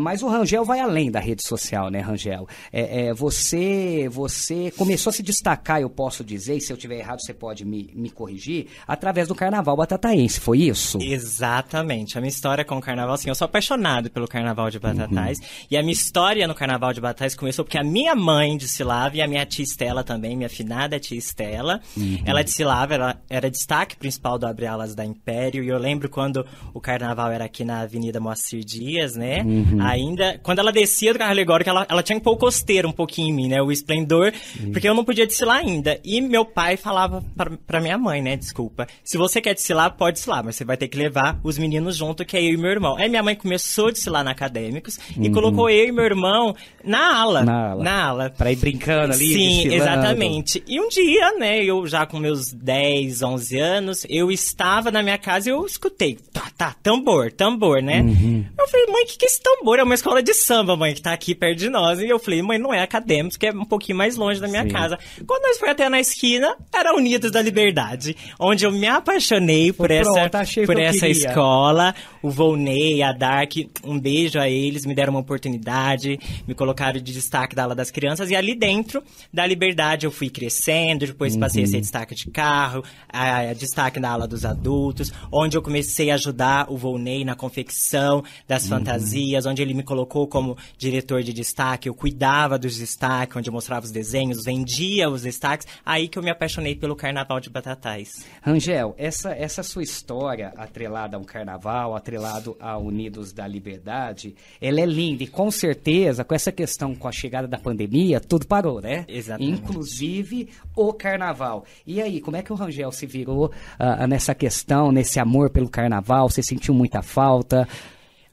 mas 0.00 0.22
o 0.22 0.28
Rangel 0.28 0.64
vai 0.64 0.80
além 0.80 1.10
da 1.10 1.20
rede 1.20 1.46
social, 1.46 1.90
né, 1.90 2.00
Rangel? 2.00 2.46
É, 2.72 3.06
é, 3.06 3.14
você, 3.14 4.08
você 4.10 4.43
começou 4.76 5.10
a 5.10 5.12
se 5.12 5.22
destacar, 5.22 5.80
eu 5.80 5.90
posso 5.90 6.24
dizer, 6.24 6.56
e 6.56 6.60
se 6.60 6.72
eu 6.72 6.76
tiver 6.76 6.98
errado 6.98 7.20
você 7.20 7.34
pode 7.34 7.64
me, 7.64 7.90
me 7.94 8.10
corrigir, 8.10 8.66
através 8.86 9.28
do 9.28 9.34
Carnaval 9.34 9.76
Batataense, 9.76 10.40
foi 10.40 10.58
isso? 10.58 10.98
Exatamente. 11.00 12.18
A 12.18 12.20
minha 12.20 12.28
história 12.28 12.64
com 12.64 12.76
o 12.76 12.80
Carnaval, 12.80 13.14
assim, 13.14 13.28
eu 13.28 13.34
sou 13.34 13.46
apaixonado 13.46 14.10
pelo 14.10 14.26
Carnaval 14.26 14.70
de 14.70 14.78
Batatais, 14.78 15.38
uhum. 15.38 15.44
e 15.70 15.76
a 15.76 15.82
minha 15.82 15.92
história 15.92 16.46
no 16.46 16.54
Carnaval 16.54 16.92
de 16.92 17.00
Batatais 17.00 17.34
começou 17.34 17.64
porque 17.64 17.78
a 17.78 17.84
minha 17.84 18.14
mãe 18.14 18.56
de 18.56 18.68
Silava 18.68 19.16
e 19.16 19.22
a 19.22 19.28
minha 19.28 19.44
tia 19.46 19.64
Estela 19.64 20.04
também, 20.04 20.36
minha 20.36 20.48
finada 20.48 20.98
tia 20.98 21.18
Estela. 21.18 21.80
Uhum. 21.96 22.22
Ela 22.24 22.42
desfilava, 22.42 22.94
ela 22.94 23.22
era 23.28 23.50
destaque 23.50 23.96
principal 23.96 24.38
do 24.38 24.46
Abre 24.46 24.66
Alas 24.66 24.94
da 24.94 25.04
Império. 25.04 25.62
E 25.62 25.68
eu 25.68 25.78
lembro 25.78 26.08
quando 26.08 26.46
o 26.72 26.80
carnaval 26.80 27.30
era 27.30 27.44
aqui 27.44 27.64
na 27.64 27.80
Avenida 27.80 28.20
Moacir 28.20 28.64
Dias, 28.64 29.16
né? 29.16 29.42
Uhum. 29.42 29.82
Ainda, 29.82 30.38
quando 30.42 30.58
ela 30.58 30.72
descia 30.72 31.12
do 31.12 31.18
carro 31.18 31.30
alegórico, 31.30 31.70
ela, 31.70 31.86
ela 31.88 32.02
tinha 32.02 32.18
que 32.18 32.24
pôr 32.24 32.32
o 32.32 32.36
costeiro 32.36 32.88
um 32.88 32.92
pouquinho 32.92 33.28
em 33.28 33.32
mim, 33.32 33.48
né? 33.48 33.62
O 33.62 33.72
esplendor, 33.72 34.32
porque 34.72 34.88
eu 34.88 34.94
não 34.94 35.04
podia 35.04 35.26
desfilar 35.26 35.58
ainda. 35.58 36.00
E 36.04 36.20
meu 36.20 36.44
pai 36.44 36.76
falava 36.76 37.24
pra, 37.36 37.52
pra 37.66 37.80
minha 37.80 37.98
mãe, 37.98 38.22
né? 38.22 38.36
Desculpa. 38.36 38.86
Se 39.02 39.16
você 39.16 39.40
quer 39.40 39.54
desfilar, 39.54 39.96
pode 39.96 40.16
desfilar, 40.16 40.44
mas 40.44 40.56
você 40.56 40.64
vai 40.64 40.76
ter 40.76 40.88
que 40.88 40.96
levar 40.96 41.38
os 41.42 41.58
meninos 41.58 41.96
junto, 41.96 42.24
que 42.24 42.36
é 42.36 42.42
eu 42.42 42.54
e 42.54 42.56
meu 42.56 42.70
irmão. 42.70 42.96
Aí 42.96 43.08
minha 43.08 43.22
mãe 43.22 43.34
começou 43.34 43.88
a 43.88 43.90
desfilar 43.90 44.24
na 44.24 44.30
Acadêmicos 44.30 44.98
e 45.16 45.28
uhum. 45.28 45.32
colocou 45.32 45.70
eu 45.70 45.88
e 45.88 45.92
meu 45.92 46.04
irmão 46.04 46.54
na 46.82 47.20
ala. 47.20 47.44
Na 47.44 47.70
ala. 47.70 47.84
Na 47.84 48.04
ala. 48.04 48.30
Pra 48.30 48.52
ir 48.52 48.56
brincando 48.56 49.12
ali, 49.14 49.32
Sim, 49.32 49.48
desfilando. 49.48 49.74
exatamente. 49.74 50.62
E 50.66 50.80
um 50.80 50.88
dia, 50.88 51.32
né, 51.38 51.64
eu 51.64 51.86
já 51.86 52.04
com 52.06 52.18
meus 52.18 52.52
10, 52.52 53.22
11 53.22 53.58
anos, 53.58 54.06
eu 54.08 54.30
estava 54.30 54.90
na 54.90 55.02
minha 55.02 55.18
casa 55.18 55.48
e 55.48 55.52
eu 55.52 55.64
escutei, 55.64 56.18
tá, 56.32 56.50
tá, 56.56 56.74
tambor, 56.82 57.32
tambor, 57.32 57.82
né? 57.82 58.00
Uhum. 58.02 58.44
Eu 58.58 58.68
falei, 58.68 58.86
mãe, 58.86 59.04
o 59.04 59.06
que, 59.06 59.18
que 59.18 59.24
é 59.24 59.28
esse 59.28 59.42
tambor? 59.42 59.78
É 59.78 59.82
uma 59.82 59.94
escola 59.94 60.22
de 60.22 60.34
samba, 60.34 60.76
mãe, 60.76 60.94
que 60.94 61.02
tá 61.02 61.12
aqui 61.12 61.34
perto 61.34 61.58
de 61.58 61.68
nós. 61.68 62.00
E 62.00 62.08
eu 62.08 62.18
falei, 62.18 62.42
mãe, 62.42 62.58
não 62.58 62.72
é 62.72 62.82
acadêmico, 62.82 63.38
que 63.38 63.46
é 63.46 63.52
um 63.52 63.64
pouquinho 63.64 63.96
mais 63.96 64.16
longe 64.16 64.23
da 64.40 64.48
minha 64.48 64.62
Sim. 64.62 64.68
casa. 64.68 64.98
Quando 65.26 65.42
nós 65.42 65.58
fomos 65.58 65.72
até 65.72 65.88
na 65.88 66.00
esquina, 66.00 66.56
era 66.72 66.94
Unidos 66.94 67.30
da 67.30 67.40
Liberdade, 67.40 68.16
onde 68.38 68.64
eu 68.64 68.72
me 68.72 68.86
apaixonei 68.86 69.72
por 69.72 69.88
Pronto, 69.88 70.18
essa, 70.18 70.66
por 70.66 70.78
essa 70.78 71.08
escola. 71.08 71.94
O 72.22 72.30
Volney, 72.30 73.02
a 73.02 73.12
Dark, 73.12 73.52
um 73.84 73.98
beijo 73.98 74.38
a 74.38 74.48
eles, 74.48 74.86
me 74.86 74.94
deram 74.94 75.12
uma 75.12 75.20
oportunidade, 75.20 76.18
me 76.48 76.54
colocaram 76.54 76.98
de 76.98 77.12
destaque 77.12 77.54
da 77.54 77.64
ala 77.64 77.74
das 77.74 77.90
crianças. 77.90 78.30
E 78.30 78.36
ali 78.36 78.54
dentro 78.54 79.02
da 79.32 79.46
Liberdade 79.46 80.06
eu 80.06 80.10
fui 80.10 80.30
crescendo, 80.30 81.06
depois 81.06 81.36
passei 81.36 81.62
uhum. 81.62 81.68
a 81.68 81.70
ser 81.72 81.80
destaque 81.80 82.14
de 82.14 82.30
carro, 82.30 82.82
a, 83.08 83.50
a, 83.50 83.52
destaque 83.52 84.00
na 84.00 84.10
ala 84.10 84.26
dos 84.26 84.44
adultos, 84.44 85.12
onde 85.30 85.56
eu 85.56 85.62
comecei 85.62 86.10
a 86.10 86.14
ajudar 86.14 86.70
o 86.70 86.76
Volney 86.76 87.24
na 87.24 87.34
confecção 87.34 88.24
das 88.48 88.64
uhum. 88.64 88.70
fantasias, 88.70 89.46
onde 89.46 89.60
ele 89.60 89.74
me 89.74 89.82
colocou 89.82 90.26
como 90.26 90.56
diretor 90.78 91.22
de 91.22 91.32
destaque, 91.32 91.88
eu 91.88 91.94
cuidava 91.94 92.58
dos 92.58 92.78
destaques, 92.78 93.36
onde 93.36 93.48
eu 93.48 93.52
mostrava 93.52 93.84
os 93.84 93.92
desenhos, 93.92 94.13
vendia 94.44 95.08
os 95.08 95.22
destaques, 95.22 95.66
aí 95.84 96.08
que 96.08 96.18
eu 96.18 96.22
me 96.22 96.30
apaixonei 96.30 96.74
pelo 96.74 96.94
Carnaval 96.94 97.40
de 97.40 97.50
Batatais. 97.50 98.24
Rangel, 98.42 98.94
essa, 98.96 99.32
essa 99.32 99.62
sua 99.62 99.82
história 99.82 100.52
atrelada 100.56 101.16
ao 101.16 101.24
Carnaval, 101.24 101.96
atrelado 101.96 102.56
a 102.60 102.78
Unidos 102.78 103.32
da 103.32 103.46
Liberdade, 103.46 104.34
ela 104.60 104.80
é 104.80 104.86
linda 104.86 105.24
e 105.24 105.26
com 105.26 105.50
certeza, 105.50 106.24
com 106.24 106.34
essa 106.34 106.52
questão, 106.52 106.94
com 106.94 107.08
a 107.08 107.12
chegada 107.12 107.48
da 107.48 107.58
pandemia, 107.58 108.20
tudo 108.20 108.46
parou, 108.46 108.80
né? 108.80 109.04
Exatamente. 109.08 109.60
Inclusive 109.60 110.48
o 110.76 110.92
carnaval. 110.92 111.64
E 111.86 112.00
aí, 112.00 112.20
como 112.20 112.36
é 112.36 112.42
que 112.42 112.52
o 112.52 112.56
Rangel 112.56 112.92
se 112.92 113.06
virou 113.06 113.46
uh, 113.46 114.06
nessa 114.06 114.34
questão, 114.34 114.92
nesse 114.92 115.18
amor 115.18 115.50
pelo 115.50 115.68
carnaval? 115.68 116.28
Você 116.28 116.42
sentiu 116.42 116.74
muita 116.74 117.02
falta? 117.02 117.66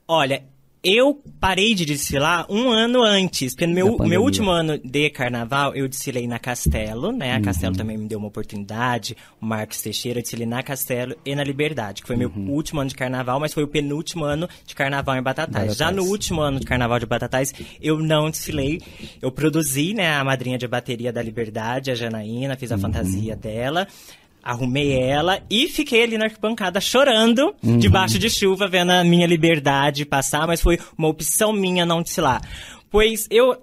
Olha, 0.07 0.43
Eu 0.83 1.21
parei 1.39 1.75
de 1.75 1.85
desfilar 1.85 2.47
um 2.49 2.71
ano 2.71 3.03
antes, 3.03 3.53
porque 3.53 3.67
no 3.67 3.73
meu, 3.73 3.97
meu 3.99 4.23
último 4.23 4.49
ano 4.49 4.79
de 4.79 5.11
carnaval 5.11 5.75
eu 5.75 5.87
desfilei 5.87 6.25
na 6.25 6.39
Castelo, 6.39 7.11
né? 7.11 7.33
A 7.33 7.35
uhum. 7.35 7.41
Castelo 7.43 7.75
também 7.75 7.99
me 7.99 8.07
deu 8.07 8.17
uma 8.17 8.29
oportunidade, 8.29 9.15
o 9.39 9.45
Marcos 9.45 9.79
Teixeira, 9.79 10.17
eu 10.17 10.23
desfilei 10.23 10.47
na 10.47 10.63
Castelo 10.63 11.15
e 11.23 11.35
na 11.35 11.43
Liberdade, 11.43 12.01
que 12.01 12.07
foi 12.07 12.15
uhum. 12.15 12.31
meu 12.35 12.51
último 12.51 12.81
ano 12.81 12.89
de 12.89 12.95
carnaval, 12.95 13.39
mas 13.39 13.53
foi 13.53 13.63
o 13.63 13.67
penúltimo 13.67 14.25
ano 14.25 14.49
de 14.65 14.73
carnaval 14.73 15.15
em 15.15 15.21
Batatais. 15.21 15.67
Batatais. 15.67 15.77
Já 15.77 15.91
no 15.91 16.03
último 16.03 16.41
ano 16.41 16.59
de 16.59 16.65
carnaval 16.65 16.97
de 16.97 17.05
Batatais, 17.05 17.53
eu 17.79 17.99
não 17.99 18.31
desfilei, 18.31 18.81
eu 19.21 19.31
produzi, 19.31 19.93
né, 19.93 20.15
a 20.15 20.23
madrinha 20.23 20.57
de 20.57 20.67
bateria 20.67 21.13
da 21.13 21.21
Liberdade, 21.21 21.91
a 21.91 21.95
Janaína, 21.95 22.57
fiz 22.57 22.71
a 22.71 22.75
uhum. 22.75 22.81
fantasia 22.81 23.35
dela 23.35 23.87
arrumei 24.43 24.93
ela 24.93 25.41
e 25.49 25.67
fiquei 25.67 26.03
ali 26.03 26.17
na 26.17 26.25
arquibancada 26.25 26.81
chorando, 26.81 27.53
uhum. 27.63 27.77
debaixo 27.77 28.17
de 28.17 28.29
chuva, 28.29 28.67
vendo 28.67 28.91
a 28.91 29.03
minha 29.03 29.27
liberdade 29.27 30.05
passar, 30.05 30.47
mas 30.47 30.61
foi 30.61 30.79
uma 30.97 31.07
opção 31.07 31.53
minha 31.53 31.85
não 31.85 32.01
desfilar. 32.01 32.41
Pois 32.89 33.27
eu. 33.29 33.57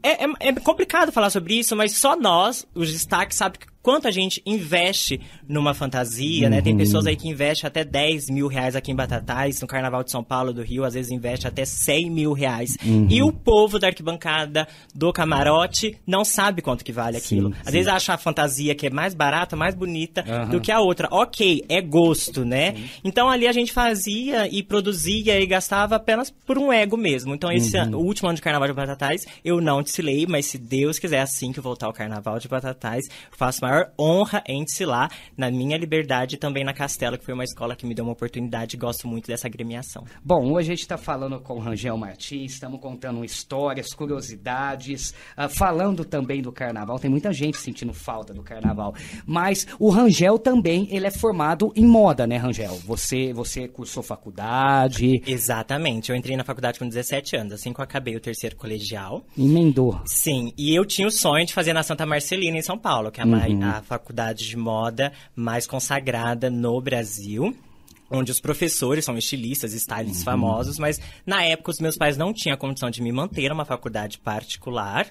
É, 0.00 0.24
é, 0.24 0.28
é 0.40 0.52
complicado 0.52 1.10
falar 1.10 1.28
sobre 1.28 1.58
isso, 1.58 1.74
mas 1.74 1.92
só 1.92 2.16
nós, 2.16 2.64
os 2.72 2.92
destaques, 2.92 3.36
sabe 3.36 3.58
quanto 3.82 4.08
a 4.08 4.10
gente 4.10 4.42
investe 4.44 5.20
numa 5.48 5.72
fantasia, 5.74 6.44
uhum. 6.44 6.50
né? 6.50 6.60
Tem 6.60 6.72
uhum. 6.72 6.78
pessoas 6.78 7.06
aí 7.06 7.16
que 7.16 7.28
investem 7.28 7.66
até 7.66 7.84
10 7.84 8.28
mil 8.30 8.46
reais 8.46 8.76
aqui 8.76 8.92
em 8.92 8.94
Batatais, 8.94 9.60
no 9.60 9.66
Carnaval 9.66 10.04
de 10.04 10.10
São 10.10 10.22
Paulo, 10.22 10.52
do 10.52 10.62
Rio, 10.62 10.84
às 10.84 10.94
vezes 10.94 11.10
investe 11.10 11.46
até 11.46 11.64
100 11.64 12.10
mil 12.10 12.32
reais. 12.32 12.76
Uhum. 12.84 13.06
E 13.08 13.22
o 13.22 13.32
povo 13.32 13.78
da 13.78 13.88
arquibancada, 13.88 14.68
do 14.94 15.12
camarote, 15.12 15.96
não 16.06 16.24
sabe 16.24 16.62
quanto 16.62 16.84
que 16.84 16.92
vale 16.92 17.16
aquilo. 17.16 17.50
Sim, 17.50 17.60
às 17.60 17.66
sim. 17.66 17.72
vezes 17.72 17.88
acha 17.88 18.14
a 18.14 18.18
fantasia 18.18 18.74
que 18.74 18.86
é 18.86 18.90
mais 18.90 19.14
barata, 19.14 19.56
mais 19.56 19.74
bonita 19.74 20.24
uhum. 20.26 20.50
do 20.50 20.60
que 20.60 20.72
a 20.72 20.80
outra. 20.80 21.08
Ok, 21.10 21.64
é 21.68 21.80
gosto, 21.80 22.44
né? 22.44 22.74
Então 23.02 23.30
ali 23.30 23.46
a 23.46 23.52
gente 23.52 23.72
fazia 23.72 24.48
e 24.48 24.62
produzia 24.62 25.40
e 25.40 25.46
gastava 25.46 25.96
apenas 25.96 26.30
por 26.30 26.58
um 26.58 26.72
ego 26.72 26.96
mesmo. 26.96 27.34
Então 27.34 27.50
esse 27.50 27.76
ano, 27.76 27.98
uhum. 27.98 28.04
o 28.04 28.06
último 28.06 28.28
ano 28.28 28.36
de 28.36 28.42
Carnaval 28.42 28.68
de 28.68 28.74
Batatais, 28.74 29.26
eu 29.44 29.60
não 29.60 29.82
desfilei, 29.82 30.26
mas 30.28 30.46
se 30.46 30.58
Deus 30.58 30.98
quiser, 30.98 31.20
assim 31.20 31.52
que 31.52 31.60
voltar 31.60 31.88
o 31.88 31.92
Carnaval 31.92 32.38
de 32.38 32.48
Batatais, 32.48 33.06
faço 33.30 33.62
maior 33.62 33.67
maior 33.68 33.92
honra 33.98 34.42
em 34.46 34.64
desfilar 34.64 35.10
na 35.36 35.50
minha 35.50 35.76
liberdade 35.76 36.36
e 36.36 36.38
também 36.38 36.64
na 36.64 36.72
Castela, 36.72 37.18
que 37.18 37.24
foi 37.24 37.34
uma 37.34 37.44
escola 37.44 37.76
que 37.76 37.86
me 37.86 37.94
deu 37.94 38.04
uma 38.04 38.12
oportunidade 38.12 38.76
e 38.76 38.78
gosto 38.78 39.06
muito 39.06 39.26
dessa 39.26 39.46
agremiação. 39.46 40.04
Bom, 40.24 40.52
hoje 40.52 40.68
a 40.68 40.74
gente 40.74 40.82
está 40.82 40.96
falando 40.96 41.38
com 41.40 41.54
o 41.54 41.58
Rangel 41.58 41.96
Martins, 41.96 42.52
estamos 42.52 42.80
contando 42.80 43.24
histórias, 43.24 43.92
curiosidades, 43.92 45.14
uh, 45.36 45.48
falando 45.48 46.04
também 46.04 46.40
do 46.40 46.50
carnaval. 46.50 46.98
Tem 46.98 47.10
muita 47.10 47.32
gente 47.32 47.58
sentindo 47.58 47.92
falta 47.92 48.32
do 48.32 48.42
carnaval. 48.42 48.94
Mas 49.26 49.66
o 49.78 49.90
Rangel 49.90 50.38
também, 50.38 50.88
ele 50.90 51.06
é 51.06 51.10
formado 51.10 51.72
em 51.76 51.84
moda, 51.84 52.26
né, 52.26 52.36
Rangel? 52.36 52.74
Você, 52.86 53.32
você 53.32 53.68
cursou 53.68 54.02
faculdade. 54.02 55.22
Exatamente. 55.26 56.10
Eu 56.10 56.16
entrei 56.16 56.36
na 56.36 56.44
faculdade 56.44 56.78
com 56.78 56.88
17 56.88 57.36
anos, 57.36 57.52
assim 57.52 57.72
que 57.72 57.80
eu 57.80 57.84
acabei 57.84 58.16
o 58.16 58.20
terceiro 58.20 58.56
colegial. 58.56 59.24
Emendou. 59.36 60.00
Sim, 60.06 60.52
e 60.56 60.74
eu 60.74 60.84
tinha 60.84 61.06
o 61.06 61.10
sonho 61.10 61.44
de 61.44 61.52
fazer 61.52 61.72
na 61.72 61.82
Santa 61.82 62.06
Marcelina, 62.06 62.56
em 62.56 62.62
São 62.62 62.78
Paulo, 62.78 63.10
que 63.10 63.20
é 63.20 63.24
a, 63.24 63.26
uhum 63.26 63.57
a 63.64 63.82
faculdade 63.82 64.46
de 64.46 64.56
moda 64.56 65.12
mais 65.34 65.66
consagrada 65.66 66.50
no 66.50 66.80
Brasil 66.80 67.56
onde 68.10 68.30
os 68.30 68.40
professores 68.40 69.04
são 69.04 69.16
estilistas, 69.16 69.72
stylists 69.72 70.20
uhum. 70.20 70.24
famosos, 70.24 70.78
mas 70.78 71.00
na 71.26 71.42
época 71.44 71.70
os 71.70 71.80
meus 71.80 71.96
pais 71.96 72.16
não 72.16 72.32
tinham 72.32 72.54
a 72.54 72.56
condição 72.56 72.90
de 72.90 73.02
me 73.02 73.12
manter 73.12 73.48
numa 73.48 73.64
faculdade 73.64 74.18
particular 74.18 75.06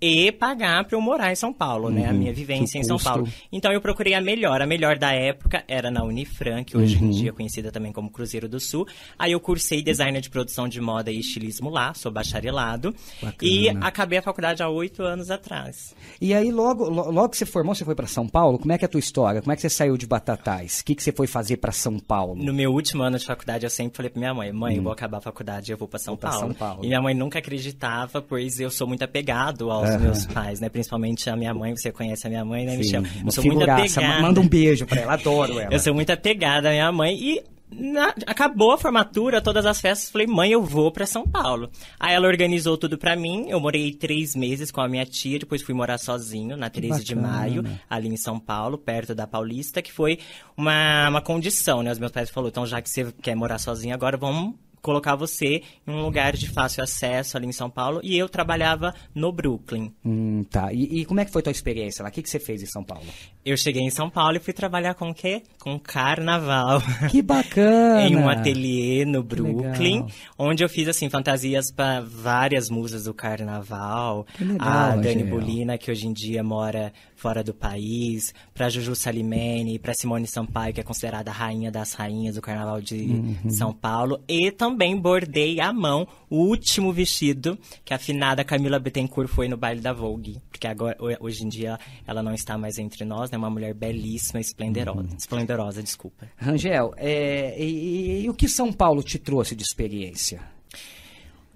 e 0.00 0.30
pagar 0.32 0.84
para 0.84 0.96
eu 0.96 1.00
morar 1.00 1.32
em 1.32 1.36
São 1.36 1.52
Paulo, 1.52 1.88
uhum. 1.88 1.94
né? 1.94 2.08
A 2.08 2.12
uhum. 2.12 2.18
minha 2.18 2.32
vivência 2.32 2.78
em 2.78 2.84
São 2.84 2.98
Paulo. 2.98 3.26
Então 3.50 3.72
eu 3.72 3.80
procurei 3.80 4.14
a 4.14 4.20
melhor. 4.20 4.60
A 4.60 4.66
melhor 4.66 4.98
da 4.98 5.12
época 5.12 5.64
era 5.66 5.90
na 5.90 6.02
Unifran, 6.04 6.64
que 6.64 6.76
hoje 6.76 6.96
uhum. 6.96 7.06
em 7.06 7.10
dia 7.10 7.30
é 7.30 7.32
conhecida 7.32 7.70
também 7.70 7.92
como 7.92 8.10
Cruzeiro 8.10 8.48
do 8.48 8.60
Sul. 8.60 8.86
Aí 9.18 9.32
eu 9.32 9.40
cursei 9.40 9.82
design 9.82 10.20
de 10.20 10.30
produção 10.30 10.68
de 10.68 10.80
moda 10.80 11.10
e 11.10 11.18
estilismo 11.18 11.70
lá, 11.70 11.94
sou 11.94 12.12
bacharelado. 12.12 12.94
Bacana. 13.22 13.36
E 13.40 13.68
acabei 13.68 14.18
a 14.18 14.22
faculdade 14.22 14.62
há 14.62 14.68
oito 14.68 15.02
anos 15.02 15.30
atrás. 15.30 15.94
E 16.20 16.34
aí 16.34 16.50
logo, 16.50 16.88
logo 16.88 17.28
que 17.30 17.36
você 17.36 17.46
formou, 17.46 17.74
você 17.74 17.84
foi 17.84 17.94
para 17.94 18.06
São 18.06 18.28
Paulo? 18.28 18.58
Como 18.58 18.72
é 18.72 18.78
que 18.78 18.84
é 18.84 18.86
a 18.86 18.88
tua 18.88 19.00
história? 19.00 19.40
Como 19.40 19.52
é 19.52 19.56
que 19.56 19.62
você 19.62 19.70
saiu 19.70 19.96
de 19.96 20.06
Batatais? 20.06 20.80
O 20.80 20.84
que, 20.84 20.94
que 20.94 21.02
você 21.02 21.12
foi 21.12 21.26
fazer 21.26 21.56
para 21.56 21.72
São 21.72 21.98
Paulo? 21.98 22.41
No 22.42 22.52
meu 22.52 22.72
último 22.72 23.02
ano 23.02 23.18
de 23.18 23.24
faculdade, 23.24 23.64
eu 23.64 23.70
sempre 23.70 23.96
falei 23.96 24.10
pra 24.10 24.18
minha 24.18 24.34
mãe, 24.34 24.52
mãe, 24.52 24.74
hum. 24.74 24.76
eu 24.78 24.82
vou 24.82 24.92
acabar 24.92 25.18
a 25.18 25.20
faculdade 25.20 25.70
e 25.70 25.72
eu 25.72 25.78
vou 25.78 25.88
pra 25.88 25.98
São, 25.98 26.14
vou 26.14 26.20
Paulo. 26.20 26.38
São 26.38 26.54
Paulo. 26.54 26.84
E 26.84 26.88
minha 26.88 27.00
mãe 27.00 27.14
nunca 27.14 27.38
acreditava, 27.38 28.20
pois 28.20 28.58
eu 28.60 28.70
sou 28.70 28.86
muito 28.86 29.02
apegado 29.02 29.70
aos 29.70 29.88
uhum. 29.90 30.00
meus 30.00 30.26
pais, 30.26 30.60
né? 30.60 30.68
Principalmente 30.68 31.28
a 31.30 31.36
minha 31.36 31.54
mãe, 31.54 31.76
você 31.76 31.92
conhece 31.92 32.26
a 32.26 32.30
minha 32.30 32.44
mãe, 32.44 32.66
né, 32.66 32.76
Michel? 32.76 33.02
Eu 33.24 33.30
sou 33.30 33.44
muito 33.44 33.68
apegada. 33.68 34.20
Manda 34.20 34.40
um 34.40 34.48
beijo 34.48 34.86
pra 34.86 35.00
ela, 35.00 35.12
adoro 35.14 35.58
ela. 35.60 35.72
eu 35.72 35.78
sou 35.78 35.94
muito 35.94 36.10
apegada 36.10 36.68
à 36.68 36.72
minha 36.72 36.92
mãe 36.92 37.14
e 37.14 37.42
na, 37.72 38.14
acabou 38.26 38.72
a 38.72 38.78
formatura, 38.78 39.40
todas 39.40 39.66
as 39.66 39.80
festas, 39.80 40.10
falei, 40.10 40.26
mãe, 40.26 40.52
eu 40.52 40.62
vou 40.62 40.90
para 40.92 41.06
São 41.06 41.26
Paulo. 41.26 41.70
Aí 41.98 42.14
ela 42.14 42.28
organizou 42.28 42.76
tudo 42.76 42.98
para 42.98 43.16
mim, 43.16 43.46
eu 43.48 43.58
morei 43.58 43.92
três 43.92 44.34
meses 44.34 44.70
com 44.70 44.80
a 44.80 44.88
minha 44.88 45.06
tia, 45.06 45.38
depois 45.38 45.62
fui 45.62 45.74
morar 45.74 45.98
sozinho 45.98 46.56
na 46.56 46.68
13 46.68 47.04
de 47.04 47.14
maio, 47.14 47.64
ali 47.88 48.08
em 48.08 48.16
São 48.16 48.38
Paulo, 48.38 48.78
perto 48.78 49.14
da 49.14 49.26
Paulista, 49.26 49.82
que 49.82 49.92
foi 49.92 50.18
uma, 50.56 51.08
uma 51.08 51.20
condição, 51.22 51.82
né? 51.82 51.90
Os 51.90 51.98
meus 51.98 52.12
pais 52.12 52.30
falaram, 52.30 52.50
então 52.50 52.66
já 52.66 52.80
que 52.80 52.90
você 52.90 53.12
quer 53.22 53.34
morar 53.34 53.58
sozinho 53.58 53.94
agora, 53.94 54.16
vamos 54.16 54.54
colocar 54.82 55.14
você 55.14 55.62
em 55.86 55.90
um 55.92 56.02
lugar 56.02 56.36
de 56.36 56.48
fácil 56.48 56.82
acesso 56.82 57.36
ali 57.36 57.46
em 57.46 57.52
São 57.52 57.70
Paulo. 57.70 58.00
E 58.02 58.18
eu 58.18 58.28
trabalhava 58.28 58.92
no 59.14 59.32
Brooklyn. 59.32 59.92
Hum, 60.04 60.44
tá. 60.50 60.72
E, 60.72 61.00
e 61.00 61.04
como 61.04 61.20
é 61.20 61.24
que 61.24 61.30
foi 61.30 61.40
a 61.40 61.44
tua 61.44 61.52
experiência 61.52 62.02
lá? 62.02 62.08
O 62.08 62.12
que, 62.12 62.22
que 62.22 62.28
você 62.28 62.40
fez 62.40 62.62
em 62.62 62.66
São 62.66 62.82
Paulo? 62.82 63.06
Eu 63.44 63.56
cheguei 63.56 63.82
em 63.82 63.90
São 63.90 64.10
Paulo 64.10 64.36
e 64.36 64.40
fui 64.40 64.52
trabalhar 64.52 64.94
com 64.94 65.10
o 65.10 65.14
quê? 65.14 65.42
Com 65.60 65.78
carnaval. 65.78 66.82
Que 67.10 67.22
bacana! 67.22 68.02
em 68.02 68.16
um 68.16 68.28
ateliê 68.28 69.04
no 69.04 69.22
Brooklyn, 69.22 70.06
onde 70.38 70.64
eu 70.64 70.68
fiz, 70.68 70.88
assim, 70.88 71.08
fantasias 71.08 71.70
para 71.70 72.00
várias 72.00 72.68
musas 72.68 73.04
do 73.04 73.14
carnaval. 73.14 74.26
Que 74.34 74.44
legal, 74.44 74.68
a 74.68 74.96
Dani 74.96 75.24
Bolina, 75.24 75.78
que 75.78 75.90
hoje 75.90 76.06
em 76.06 76.12
dia 76.12 76.42
mora 76.42 76.92
fora 77.22 77.44
do 77.44 77.54
país, 77.54 78.34
para 78.52 78.68
Juju 78.68 78.96
Salimene, 78.96 79.78
para 79.78 79.94
Simone 79.94 80.26
Sampaio, 80.26 80.74
que 80.74 80.80
é 80.80 80.82
considerada 80.82 81.30
a 81.30 81.34
rainha 81.34 81.70
das 81.70 81.92
rainhas 81.92 82.34
do 82.34 82.42
carnaval 82.42 82.80
de 82.80 82.96
uhum. 82.96 83.50
São 83.50 83.72
Paulo. 83.72 84.20
E 84.26 84.50
também 84.50 84.98
bordei 84.98 85.60
à 85.60 85.72
mão 85.72 86.04
o 86.28 86.38
último 86.38 86.92
vestido 86.92 87.56
que 87.84 87.94
a 87.94 87.98
finada 87.98 88.42
Camila 88.44 88.80
Bettencourt 88.80 89.28
foi 89.28 89.46
no 89.46 89.56
baile 89.56 89.80
da 89.80 89.92
Vogue. 89.92 90.38
Porque 90.50 90.66
agora, 90.66 90.96
hoje 91.20 91.44
em 91.44 91.48
dia, 91.48 91.78
ela 92.04 92.24
não 92.24 92.34
está 92.34 92.58
mais 92.58 92.76
entre 92.76 93.04
nós, 93.04 93.30
né? 93.30 93.38
Uma 93.38 93.50
mulher 93.50 93.72
belíssima, 93.72 94.40
esplendorosa. 94.40 95.00
Uhum. 95.00 95.16
Esplendorosa, 95.16 95.80
desculpa. 95.80 96.28
Rangel, 96.36 96.92
é, 96.96 97.54
e, 97.56 97.64
e, 97.64 98.24
e 98.24 98.30
o 98.30 98.34
que 98.34 98.48
São 98.48 98.72
Paulo 98.72 99.00
te 99.00 99.16
trouxe 99.16 99.54
de 99.54 99.62
experiência? 99.62 100.40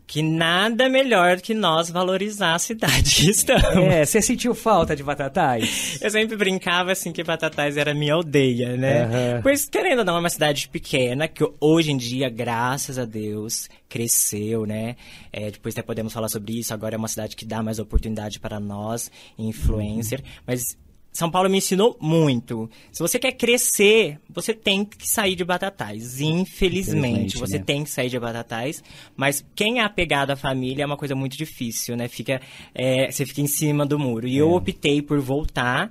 Que 0.06 0.22
nada 0.22 0.88
melhor 0.88 1.40
que 1.40 1.52
nós 1.52 1.90
valorizar 1.90 2.54
a 2.54 2.58
cidade 2.58 3.16
que 3.16 3.30
estamos. 3.30 3.92
É, 3.92 4.04
você 4.04 4.22
sentiu 4.22 4.54
falta 4.54 4.94
de 4.94 5.02
Batatais? 5.02 5.98
Eu 6.00 6.10
sempre 6.10 6.36
brincava 6.36 6.92
assim 6.92 7.12
que 7.12 7.24
Batatais 7.24 7.76
era 7.76 7.92
minha 7.92 8.14
aldeia, 8.14 8.76
né? 8.76 9.04
Uhum. 9.04 9.42
Pois, 9.42 9.68
querendo 9.68 10.00
ou 10.00 10.04
não, 10.04 10.16
é 10.16 10.20
uma 10.20 10.30
cidade 10.30 10.68
pequena, 10.68 11.26
que 11.26 11.44
hoje 11.60 11.90
em 11.90 11.96
dia, 11.96 12.28
graças 12.28 12.98
a 12.98 13.04
Deus, 13.04 13.68
cresceu, 13.88 14.64
né? 14.64 14.94
É, 15.32 15.50
depois 15.50 15.74
até 15.74 15.82
podemos 15.82 16.12
falar 16.12 16.28
sobre 16.28 16.58
isso, 16.58 16.72
agora 16.72 16.94
é 16.94 16.98
uma 16.98 17.08
cidade 17.08 17.34
que 17.34 17.44
dá 17.44 17.62
mais 17.62 17.78
oportunidade 17.78 18.38
para 18.38 18.60
nós, 18.60 19.10
influencer, 19.36 20.20
uhum. 20.20 20.42
mas 20.46 20.76
são 21.16 21.30
Paulo 21.30 21.48
me 21.48 21.56
ensinou 21.56 21.96
muito. 21.98 22.68
Se 22.92 23.00
você 23.00 23.18
quer 23.18 23.32
crescer, 23.32 24.20
você 24.28 24.52
tem 24.52 24.84
que 24.84 25.08
sair 25.08 25.34
de 25.34 25.44
Batatais. 25.44 26.20
Infelizmente, 26.20 27.38
você 27.38 27.58
né? 27.58 27.64
tem 27.64 27.84
que 27.84 27.90
sair 27.90 28.10
de 28.10 28.20
Batatais. 28.20 28.84
Mas 29.16 29.42
quem 29.54 29.78
é 29.78 29.82
apegado 29.82 30.32
à 30.32 30.36
família 30.36 30.82
é 30.82 30.86
uma 30.86 30.96
coisa 30.96 31.14
muito 31.14 31.34
difícil, 31.34 31.96
né? 31.96 32.06
Fica, 32.06 32.38
é, 32.74 33.10
você 33.10 33.24
fica 33.24 33.40
em 33.40 33.46
cima 33.46 33.86
do 33.86 33.98
muro. 33.98 34.28
E 34.28 34.36
é. 34.36 34.42
eu 34.42 34.52
optei 34.52 35.00
por 35.00 35.18
voltar 35.18 35.90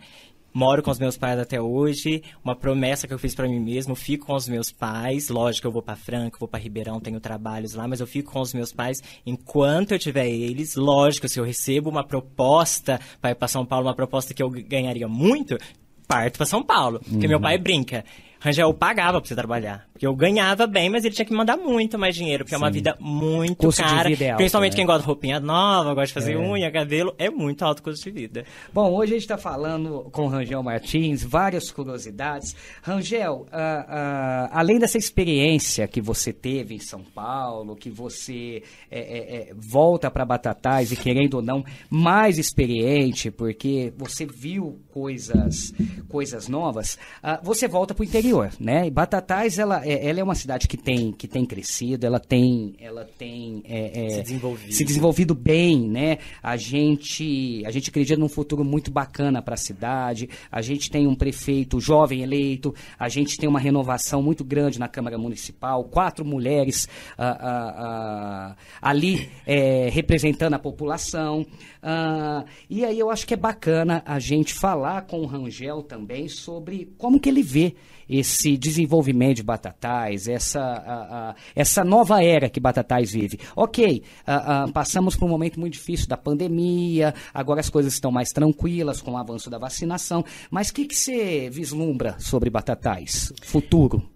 moro 0.56 0.82
com 0.82 0.90
os 0.90 0.98
meus 0.98 1.18
pais 1.18 1.38
até 1.38 1.62
hoje, 1.62 2.24
uma 2.42 2.56
promessa 2.56 3.06
que 3.06 3.14
eu 3.14 3.20
fiz 3.20 3.36
para 3.36 3.46
mim 3.46 3.60
mesmo, 3.60 3.94
fico 3.94 4.28
com 4.28 4.36
os 4.36 4.48
meus 4.48 4.72
pais, 4.72 5.28
lógico, 5.28 5.68
eu 5.68 5.72
vou 5.72 5.82
para 5.82 5.98
Franca, 5.98 6.38
vou 6.40 6.48
para 6.48 6.62
Ribeirão, 6.62 6.98
tenho 7.02 7.20
trabalhos 7.20 7.74
lá, 7.74 7.86
mas 7.86 8.00
eu 8.00 8.08
fico 8.08 8.32
com 8.32 8.40
os 8.40 8.54
meus 8.54 8.72
pais 8.72 9.04
enquanto 9.26 9.92
eu 9.92 10.00
tiver 10.00 10.30
eles, 10.30 10.78
lógico, 10.78 11.28
se 11.28 11.38
eu 11.38 11.44
recebo 11.44 11.90
uma 11.90 12.06
proposta 12.06 13.02
para 13.20 13.32
ir 13.32 13.36
para 13.36 13.50
São 13.50 13.66
Paulo, 13.66 13.88
uma 13.88 13.94
proposta 13.94 14.34
que 14.34 14.42
eu 14.42 14.50
ganharia 14.50 15.10
muito, 15.10 15.58
parto 16.08 16.38
para 16.38 16.46
São 16.46 16.64
Paulo, 16.64 17.00
porque 17.00 17.26
uhum. 17.26 17.32
meu 17.32 17.42
pai 17.42 17.58
brinca, 17.58 18.06
Rangel 18.40 18.74
pagava 18.74 19.20
pra 19.20 19.28
você 19.28 19.36
trabalhar. 19.36 19.88
Porque 19.96 20.06
eu 20.06 20.14
ganhava 20.14 20.68
bem, 20.68 20.90
mas 20.90 21.06
ele 21.06 21.16
tinha 21.16 21.26
que 21.26 21.34
mandar 21.34 21.56
muito 21.56 21.98
mais 21.98 22.14
dinheiro, 22.14 22.44
porque 22.44 22.54
Sim. 22.54 22.62
é 22.62 22.66
uma 22.66 22.70
vida 22.70 22.98
muito 23.00 23.56
custo 23.56 23.82
cara. 23.82 24.10
Vida 24.10 24.26
é 24.26 24.30
alto, 24.32 24.38
principalmente 24.38 24.74
né? 24.74 24.76
quem 24.76 24.86
gosta 24.86 25.00
de 25.00 25.08
roupinha 25.08 25.40
nova, 25.40 25.94
gosta 25.94 26.08
de 26.08 26.14
fazer 26.14 26.34
é. 26.34 26.38
unha, 26.38 26.70
cabelo, 26.70 27.16
é 27.18 27.30
muito 27.30 27.64
alto 27.64 27.82
custo 27.82 28.04
de 28.04 28.12
vida. 28.12 28.46
Bom, 28.74 28.92
hoje 28.92 29.14
a 29.14 29.16
gente 29.16 29.24
está 29.24 29.38
falando 29.38 30.10
com 30.12 30.26
o 30.26 30.28
Rangel 30.28 30.62
Martins, 30.62 31.24
várias 31.24 31.72
curiosidades. 31.72 32.54
Rangel, 32.84 33.44
uh, 33.44 33.46
uh, 33.46 34.50
além 34.52 34.80
dessa 34.80 34.98
experiência 34.98 35.88
que 35.88 36.02
você 36.02 36.34
teve 36.34 36.76
em 36.76 36.80
São 36.80 37.02
Paulo, 37.02 37.76
que 37.76 37.90
você 37.90 38.64
é, 38.92 39.00
é, 39.00 39.36
é 39.50 39.54
volta 39.56 40.12
para 40.12 40.26
Batatais 40.26 40.92
e 40.92 40.98
querendo 40.98 41.36
ou 41.36 41.42
não, 41.42 41.64
mais 41.90 42.38
experiente, 42.38 43.32
porque 43.32 43.94
você 43.98 44.26
viu 44.26 44.78
coisas, 44.92 45.74
coisas 46.10 46.50
novas, 46.50 46.98
uh, 47.24 47.44
você 47.44 47.66
volta 47.66 47.94
para 47.94 48.02
o 48.02 48.06
interior 48.06 48.36
né? 48.60 48.88
E 48.88 48.92
Batatais, 48.92 49.60
ela, 49.60 49.85
ela 49.86 50.20
é 50.20 50.24
uma 50.24 50.36
cidade 50.36 50.68
que 50.68 50.78
tem, 50.78 51.12
que 51.12 51.28
tem 51.28 51.46
crescido, 51.46 52.06
ela 52.06 52.20
tem, 52.20 52.76
ela 52.80 53.06
tem 53.06 53.62
é, 53.66 54.06
é, 54.06 54.10
se, 54.10 54.24
desenvolvido. 54.24 54.74
se, 54.74 54.84
desenvolvido. 54.84 55.36
bem, 55.36 55.80
né? 55.88 56.18
A 56.42 56.58
gente, 56.58 57.64
a 57.66 57.72
gente 57.72 57.90
acredita 57.90 58.20
num 58.20 58.30
futuro 58.30 58.64
muito 58.64 58.92
bacana 58.92 59.42
para 59.42 59.54
a 59.54 59.58
cidade. 59.58 60.30
A 60.52 60.62
gente 60.62 60.90
tem 60.90 61.08
um 61.08 61.16
prefeito 61.16 61.80
jovem 61.80 62.22
eleito, 62.22 62.74
a 62.98 63.10
gente 63.10 63.38
tem 63.38 63.48
uma 63.48 63.60
renovação 63.60 64.22
muito 64.22 64.44
grande 64.44 64.80
na 64.80 64.88
Câmara 64.88 65.18
Municipal, 65.18 65.84
quatro 65.84 66.26
mulheres 66.26 66.88
ah, 67.18 67.38
ah, 67.40 67.76
ah, 67.78 68.56
ali 68.82 69.30
é, 69.46 69.90
representando 69.90 70.54
a 70.54 70.60
população. 70.60 71.46
e 72.70 72.84
aí 72.84 72.98
eu 72.98 73.10
acho 73.10 73.28
que 73.28 73.34
é 73.34 73.38
bacana 73.38 74.02
a 74.06 74.20
gente 74.20 74.54
falar 74.54 75.04
com 75.04 75.22
o 75.22 75.26
Rangel 75.26 75.84
também 75.84 76.28
sobre 76.28 76.94
como 76.98 77.20
que 77.20 77.30
ele 77.30 77.44
vê 77.44 77.76
esse 78.10 78.58
desenvolvimento 78.58 79.38
de 79.38 79.44
Batatais, 79.44 80.28
essa, 80.28 80.62
a, 80.62 81.30
a, 81.30 81.36
essa 81.56 81.84
nova 81.84 82.24
era 82.24 82.50
que 82.50 82.60
Batatais 82.60 83.12
vive. 83.12 83.40
Ok, 83.56 84.04
a, 84.26 84.68
passamos 84.74 85.16
por 85.16 85.26
um 85.26 85.30
momento 85.30 85.60
muito 85.60 85.74
difícil 85.74 86.08
da 86.08 86.18
pandemia, 86.18 87.14
agora 87.34 87.60
as 87.60 87.70
coisas 87.70 87.94
estão 87.94 88.12
mais 88.12 88.32
tranquilas 88.32 89.02
com 89.02 89.12
o 89.12 89.18
avanço 89.18 89.50
da 89.50 89.58
vacinação, 89.58 90.24
mas 90.50 90.70
o 90.70 90.74
que, 90.74 90.86
que 90.86 90.96
você 90.96 91.50
vislumbra 91.50 92.16
sobre 92.20 92.50
Batatais? 92.50 93.34
Futuro? 93.44 94.15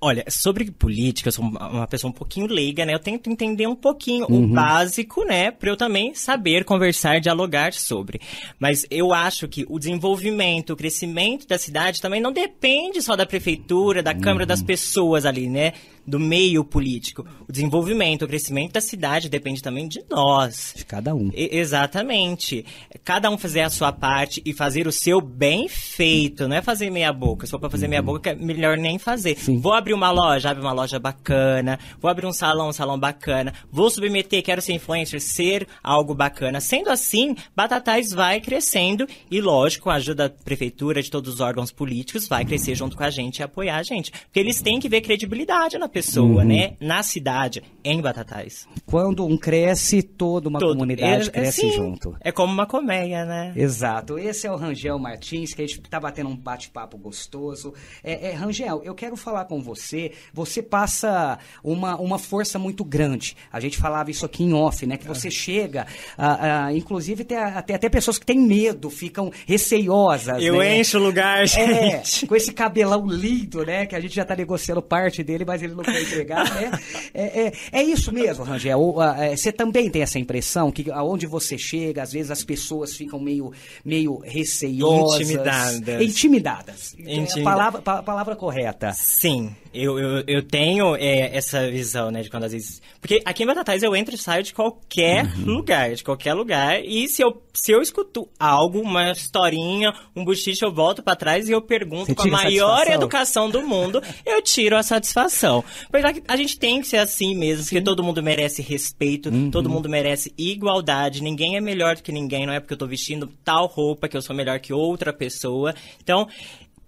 Olha, 0.00 0.24
sobre 0.28 0.70
política, 0.70 1.28
eu 1.28 1.32
sou 1.32 1.44
uma 1.44 1.86
pessoa 1.88 2.10
um 2.10 2.14
pouquinho 2.14 2.46
leiga, 2.46 2.86
né? 2.86 2.94
Eu 2.94 3.00
tento 3.00 3.28
entender 3.28 3.66
um 3.66 3.74
pouquinho 3.74 4.26
uhum. 4.30 4.44
o 4.44 4.46
básico, 4.46 5.24
né? 5.24 5.50
Para 5.50 5.70
eu 5.70 5.76
também 5.76 6.14
saber 6.14 6.64
conversar, 6.64 7.20
dialogar 7.20 7.72
sobre. 7.72 8.20
Mas 8.60 8.86
eu 8.92 9.12
acho 9.12 9.48
que 9.48 9.66
o 9.68 9.76
desenvolvimento, 9.76 10.72
o 10.72 10.76
crescimento 10.76 11.48
da 11.48 11.58
cidade 11.58 12.00
também 12.00 12.20
não 12.20 12.32
depende 12.32 13.02
só 13.02 13.16
da 13.16 13.26
prefeitura, 13.26 14.00
da 14.00 14.14
Câmara, 14.14 14.44
uhum. 14.44 14.48
das 14.48 14.62
pessoas 14.62 15.26
ali, 15.26 15.48
né? 15.48 15.72
Do 16.08 16.18
meio 16.18 16.64
político. 16.64 17.26
O 17.48 17.52
desenvolvimento, 17.52 18.24
o 18.24 18.28
crescimento 18.28 18.72
da 18.72 18.80
cidade 18.80 19.28
depende 19.28 19.62
também 19.62 19.88
de 19.88 20.02
nós. 20.10 20.74
De 20.76 20.84
cada 20.84 21.14
um. 21.14 21.30
E, 21.34 21.56
exatamente. 21.56 22.64
Cada 23.04 23.30
um 23.30 23.38
fazer 23.38 23.60
a 23.60 23.70
sua 23.70 23.92
parte 23.92 24.42
e 24.44 24.52
fazer 24.52 24.86
o 24.86 24.92
seu 24.92 25.20
bem 25.20 25.68
feito. 25.68 26.46
Não 26.46 26.56
é 26.56 26.62
fazer 26.62 26.90
meia 26.90 27.12
boca. 27.12 27.46
Se 27.46 27.50
for 27.50 27.58
pra 27.58 27.70
fazer 27.70 27.86
uhum. 27.86 27.90
meia 27.90 28.02
boca, 28.02 28.30
é 28.30 28.34
melhor 28.34 28.76
nem 28.76 28.98
fazer. 28.98 29.36
Sim. 29.38 29.58
Vou 29.58 29.72
abrir 29.72 29.94
uma 29.94 30.10
loja, 30.10 30.50
abre 30.50 30.62
uma 30.62 30.72
loja 30.72 30.98
bacana. 30.98 31.78
Vou 32.00 32.10
abrir 32.10 32.26
um 32.26 32.32
salão, 32.32 32.68
um 32.68 32.72
salão 32.72 32.98
bacana. 32.98 33.52
Vou 33.70 33.90
submeter, 33.90 34.42
quero 34.42 34.60
ser 34.60 34.72
influencer, 34.72 35.20
ser 35.20 35.66
algo 35.82 36.14
bacana. 36.14 36.60
Sendo 36.60 36.90
assim, 36.90 37.34
Batatais 37.54 38.10
vai 38.10 38.40
crescendo 38.40 39.06
e, 39.30 39.40
lógico, 39.40 39.84
com 39.84 39.90
a 39.90 39.94
ajuda 39.94 40.18
da 40.18 40.28
prefeitura, 40.28 41.00
de 41.00 41.10
todos 41.10 41.34
os 41.34 41.40
órgãos 41.40 41.70
políticos, 41.70 42.26
vai 42.26 42.44
crescer 42.44 42.74
junto 42.74 42.96
com 42.96 43.04
a 43.04 43.10
gente 43.10 43.38
e 43.38 43.42
apoiar 43.42 43.76
a 43.76 43.82
gente. 43.82 44.10
Porque 44.10 44.40
eles 44.40 44.60
têm 44.60 44.80
que 44.80 44.88
ver 44.88 45.00
credibilidade 45.00 45.78
na 45.78 45.88
pessoa, 45.88 45.97
uhum. 46.38 46.44
né? 46.44 46.74
Na 46.80 47.02
cidade, 47.02 47.62
em 47.84 48.00
Batatais. 48.00 48.66
Quando 48.84 49.24
um 49.24 49.36
cresce, 49.36 50.02
toda 50.02 50.48
uma 50.48 50.58
Todo. 50.58 50.72
comunidade 50.72 51.28
é, 51.28 51.32
cresce 51.32 51.62
sim, 51.62 51.72
junto. 51.72 52.16
É 52.20 52.30
como 52.30 52.52
uma 52.52 52.66
colmeia, 52.66 53.24
né? 53.24 53.52
Exato. 53.56 54.18
Esse 54.18 54.46
é 54.46 54.52
o 54.52 54.56
Rangel 54.56 54.98
Martins, 54.98 55.54
que 55.54 55.62
a 55.62 55.66
gente 55.66 55.80
tá 55.82 55.98
batendo 55.98 56.28
um 56.28 56.36
bate-papo 56.36 56.98
gostoso. 56.98 57.72
É, 58.02 58.30
é, 58.30 58.32
Rangel, 58.32 58.82
eu 58.84 58.94
quero 58.94 59.16
falar 59.16 59.44
com 59.46 59.62
você. 59.62 60.12
Você 60.32 60.62
passa 60.62 61.38
uma, 61.62 61.96
uma 61.96 62.18
força 62.18 62.58
muito 62.58 62.84
grande. 62.84 63.36
A 63.52 63.60
gente 63.60 63.76
falava 63.76 64.10
isso 64.10 64.26
aqui 64.26 64.44
em 64.44 64.52
off, 64.52 64.86
né? 64.86 64.96
Que 64.96 65.06
você 65.06 65.30
chega, 65.30 65.86
a, 66.16 66.66
a, 66.66 66.72
inclusive 66.72 67.24
tem 67.24 67.38
até, 67.38 67.74
até 67.74 67.88
pessoas 67.88 68.18
que 68.18 68.26
têm 68.26 68.38
medo, 68.38 68.90
ficam 68.90 69.30
receiosas. 69.46 70.42
Eu 70.42 70.58
né? 70.58 70.78
encho 70.78 70.98
o 70.98 71.02
lugar, 71.02 71.42
é, 71.42 71.46
gente. 71.46 72.24
É, 72.24 72.28
com 72.28 72.36
esse 72.36 72.52
cabelão 72.52 73.06
lindo, 73.06 73.64
né? 73.64 73.86
Que 73.86 73.94
a 73.94 74.00
gente 74.00 74.14
já 74.14 74.24
tá 74.24 74.36
negociando 74.36 74.82
parte 74.82 75.22
dele, 75.22 75.44
mas 75.44 75.62
ele 75.62 75.74
não 75.74 75.84
para 75.90 76.00
entregar, 76.00 76.54
né? 76.54 76.70
É, 77.14 77.46
é, 77.46 77.52
é, 77.72 77.82
isso 77.82 78.12
mesmo, 78.12 78.44
Rangel. 78.44 78.96
É, 79.18 79.36
você 79.36 79.52
também 79.52 79.90
tem 79.90 80.02
essa 80.02 80.18
impressão 80.18 80.70
que 80.70 80.90
aonde 80.90 81.26
você 81.26 81.56
chega, 81.56 82.02
às 82.02 82.12
vezes 82.12 82.30
as 82.30 82.44
pessoas 82.44 82.94
ficam 82.94 83.20
meio, 83.20 83.52
meio 83.84 84.18
receiosas. 84.18 85.20
Intimidadas. 85.20 86.02
Intimidadas. 86.02 86.94
Intimida... 86.98 87.38
É 87.38 87.40
a 87.40 87.44
palavra, 87.44 87.82
a 87.84 88.02
palavra 88.02 88.36
correta. 88.36 88.92
Sim. 88.92 89.54
Eu, 89.72 89.98
eu, 89.98 90.24
eu 90.26 90.42
tenho 90.42 90.96
é, 90.96 91.36
essa 91.36 91.68
visão, 91.70 92.10
né, 92.10 92.22
de 92.22 92.30
quando 92.30 92.44
às 92.44 92.52
vezes... 92.52 92.80
Porque 93.00 93.20
aqui 93.24 93.42
em 93.42 93.46
Batatais 93.46 93.82
eu 93.82 93.94
entro 93.94 94.14
e 94.14 94.18
saio 94.18 94.42
de 94.42 94.54
qualquer 94.54 95.26
uhum. 95.26 95.44
lugar, 95.44 95.94
de 95.94 96.02
qualquer 96.02 96.34
lugar. 96.34 96.82
E 96.82 97.06
se 97.06 97.22
eu, 97.22 97.42
se 97.52 97.70
eu 97.70 97.80
escuto 97.82 98.28
algo, 98.38 98.80
uma 98.80 99.12
historinha, 99.12 99.92
um 100.16 100.24
buchiche, 100.24 100.64
eu 100.64 100.72
volto 100.72 101.02
para 101.02 101.14
trás 101.14 101.48
e 101.48 101.52
eu 101.52 101.60
pergunto 101.60 102.14
com 102.14 102.22
a 102.22 102.26
maior 102.26 102.88
a 102.88 102.94
educação 102.94 103.50
do 103.50 103.62
mundo, 103.62 104.02
eu 104.24 104.40
tiro 104.42 104.76
a 104.76 104.82
satisfação. 104.82 105.62
Porque 105.90 106.22
a 106.26 106.36
gente 106.36 106.58
tem 106.58 106.80
que 106.80 106.86
ser 106.86 106.98
assim 106.98 107.34
mesmo, 107.34 107.64
Sim. 107.64 107.70
porque 107.70 107.84
todo 107.84 108.02
mundo 108.02 108.22
merece 108.22 108.62
respeito, 108.62 109.28
uhum. 109.28 109.50
todo 109.50 109.68
mundo 109.68 109.88
merece 109.88 110.32
igualdade, 110.36 111.22
ninguém 111.22 111.56
é 111.56 111.60
melhor 111.60 111.96
do 111.96 112.02
que 112.02 112.12
ninguém, 112.12 112.46
não 112.46 112.52
é 112.52 112.60
porque 112.60 112.74
eu 112.74 112.78
tô 112.78 112.86
vestindo 112.86 113.28
tal 113.44 113.66
roupa 113.66 114.08
que 114.08 114.16
eu 114.16 114.22
sou 114.22 114.34
melhor 114.34 114.60
que 114.60 114.72
outra 114.72 115.12
pessoa. 115.12 115.74
Então, 116.02 116.28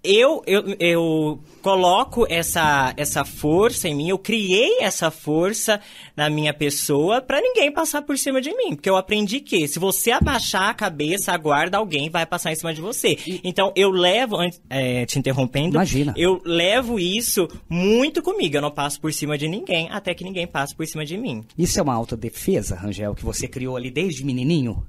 eu, 0.03 0.41
eu, 0.47 0.75
eu 0.79 1.39
coloco 1.61 2.25
essa, 2.27 2.93
essa 2.97 3.23
força 3.23 3.87
em 3.87 3.95
mim, 3.95 4.09
eu 4.09 4.17
criei 4.17 4.79
essa 4.79 5.11
força 5.11 5.79
na 6.15 6.29
minha 6.29 6.53
pessoa 6.53 7.21
para 7.21 7.39
ninguém 7.39 7.71
passar 7.71 8.01
por 8.01 8.17
cima 8.17 8.41
de 8.41 8.55
mim. 8.55 8.75
Porque 8.75 8.89
eu 8.89 8.97
aprendi 8.97 9.39
que 9.39 9.67
se 9.67 9.77
você 9.77 10.11
abaixar 10.11 10.69
a 10.69 10.73
cabeça, 10.73 11.31
aguarda 11.31 11.77
alguém 11.77 12.09
vai 12.09 12.25
passar 12.25 12.51
em 12.51 12.55
cima 12.55 12.73
de 12.73 12.81
você. 12.81 13.17
Então 13.43 13.71
eu 13.75 13.91
levo, 13.91 14.37
é, 14.69 15.05
te 15.05 15.19
interrompendo, 15.19 15.75
Imagina. 15.75 16.13
eu 16.17 16.41
levo 16.43 16.99
isso 16.99 17.47
muito 17.69 18.21
comigo. 18.21 18.57
Eu 18.57 18.61
não 18.61 18.71
passo 18.71 18.99
por 18.99 19.13
cima 19.13 19.37
de 19.37 19.47
ninguém 19.47 19.89
até 19.91 20.13
que 20.13 20.23
ninguém 20.23 20.47
passe 20.47 20.75
por 20.75 20.85
cima 20.87 21.05
de 21.05 21.17
mim. 21.17 21.43
Isso 21.57 21.79
é 21.79 21.83
uma 21.83 21.93
autodefesa, 21.93 22.75
Rangel, 22.75 23.13
que 23.13 23.23
você 23.23 23.47
criou 23.47 23.77
ali 23.77 23.91
desde 23.91 24.25
menininho? 24.25 24.83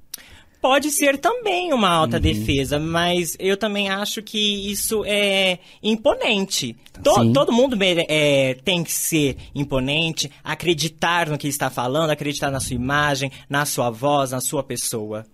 Pode 0.63 0.93
ser 0.93 1.19
também 1.19 1.75
uma 1.75 1.91
alta 1.91 2.17
uhum. 2.17 2.23
defesa, 2.23 2.79
mas 2.79 3.37
eu 3.41 3.57
também 3.57 3.91
acho 3.91 4.23
que 4.23 4.71
isso 4.71 5.05
é 5.05 5.59
imponente. 5.83 6.77
To, 7.03 7.33
todo 7.33 7.51
mundo 7.51 7.77
é, 7.83 8.55
tem 8.65 8.85
que 8.85 8.93
ser 8.93 9.37
imponente, 9.53 10.31
acreditar 10.45 11.29
no 11.29 11.37
que 11.37 11.49
está 11.49 11.69
falando, 11.69 12.11
acreditar 12.11 12.53
na 12.53 12.61
sua 12.61 12.77
imagem, 12.77 13.33
na 13.51 13.67
sua 13.67 13.91
voz, 13.91 14.31
na 14.31 14.41
sua 14.41 14.63
pessoa. 14.63 15.27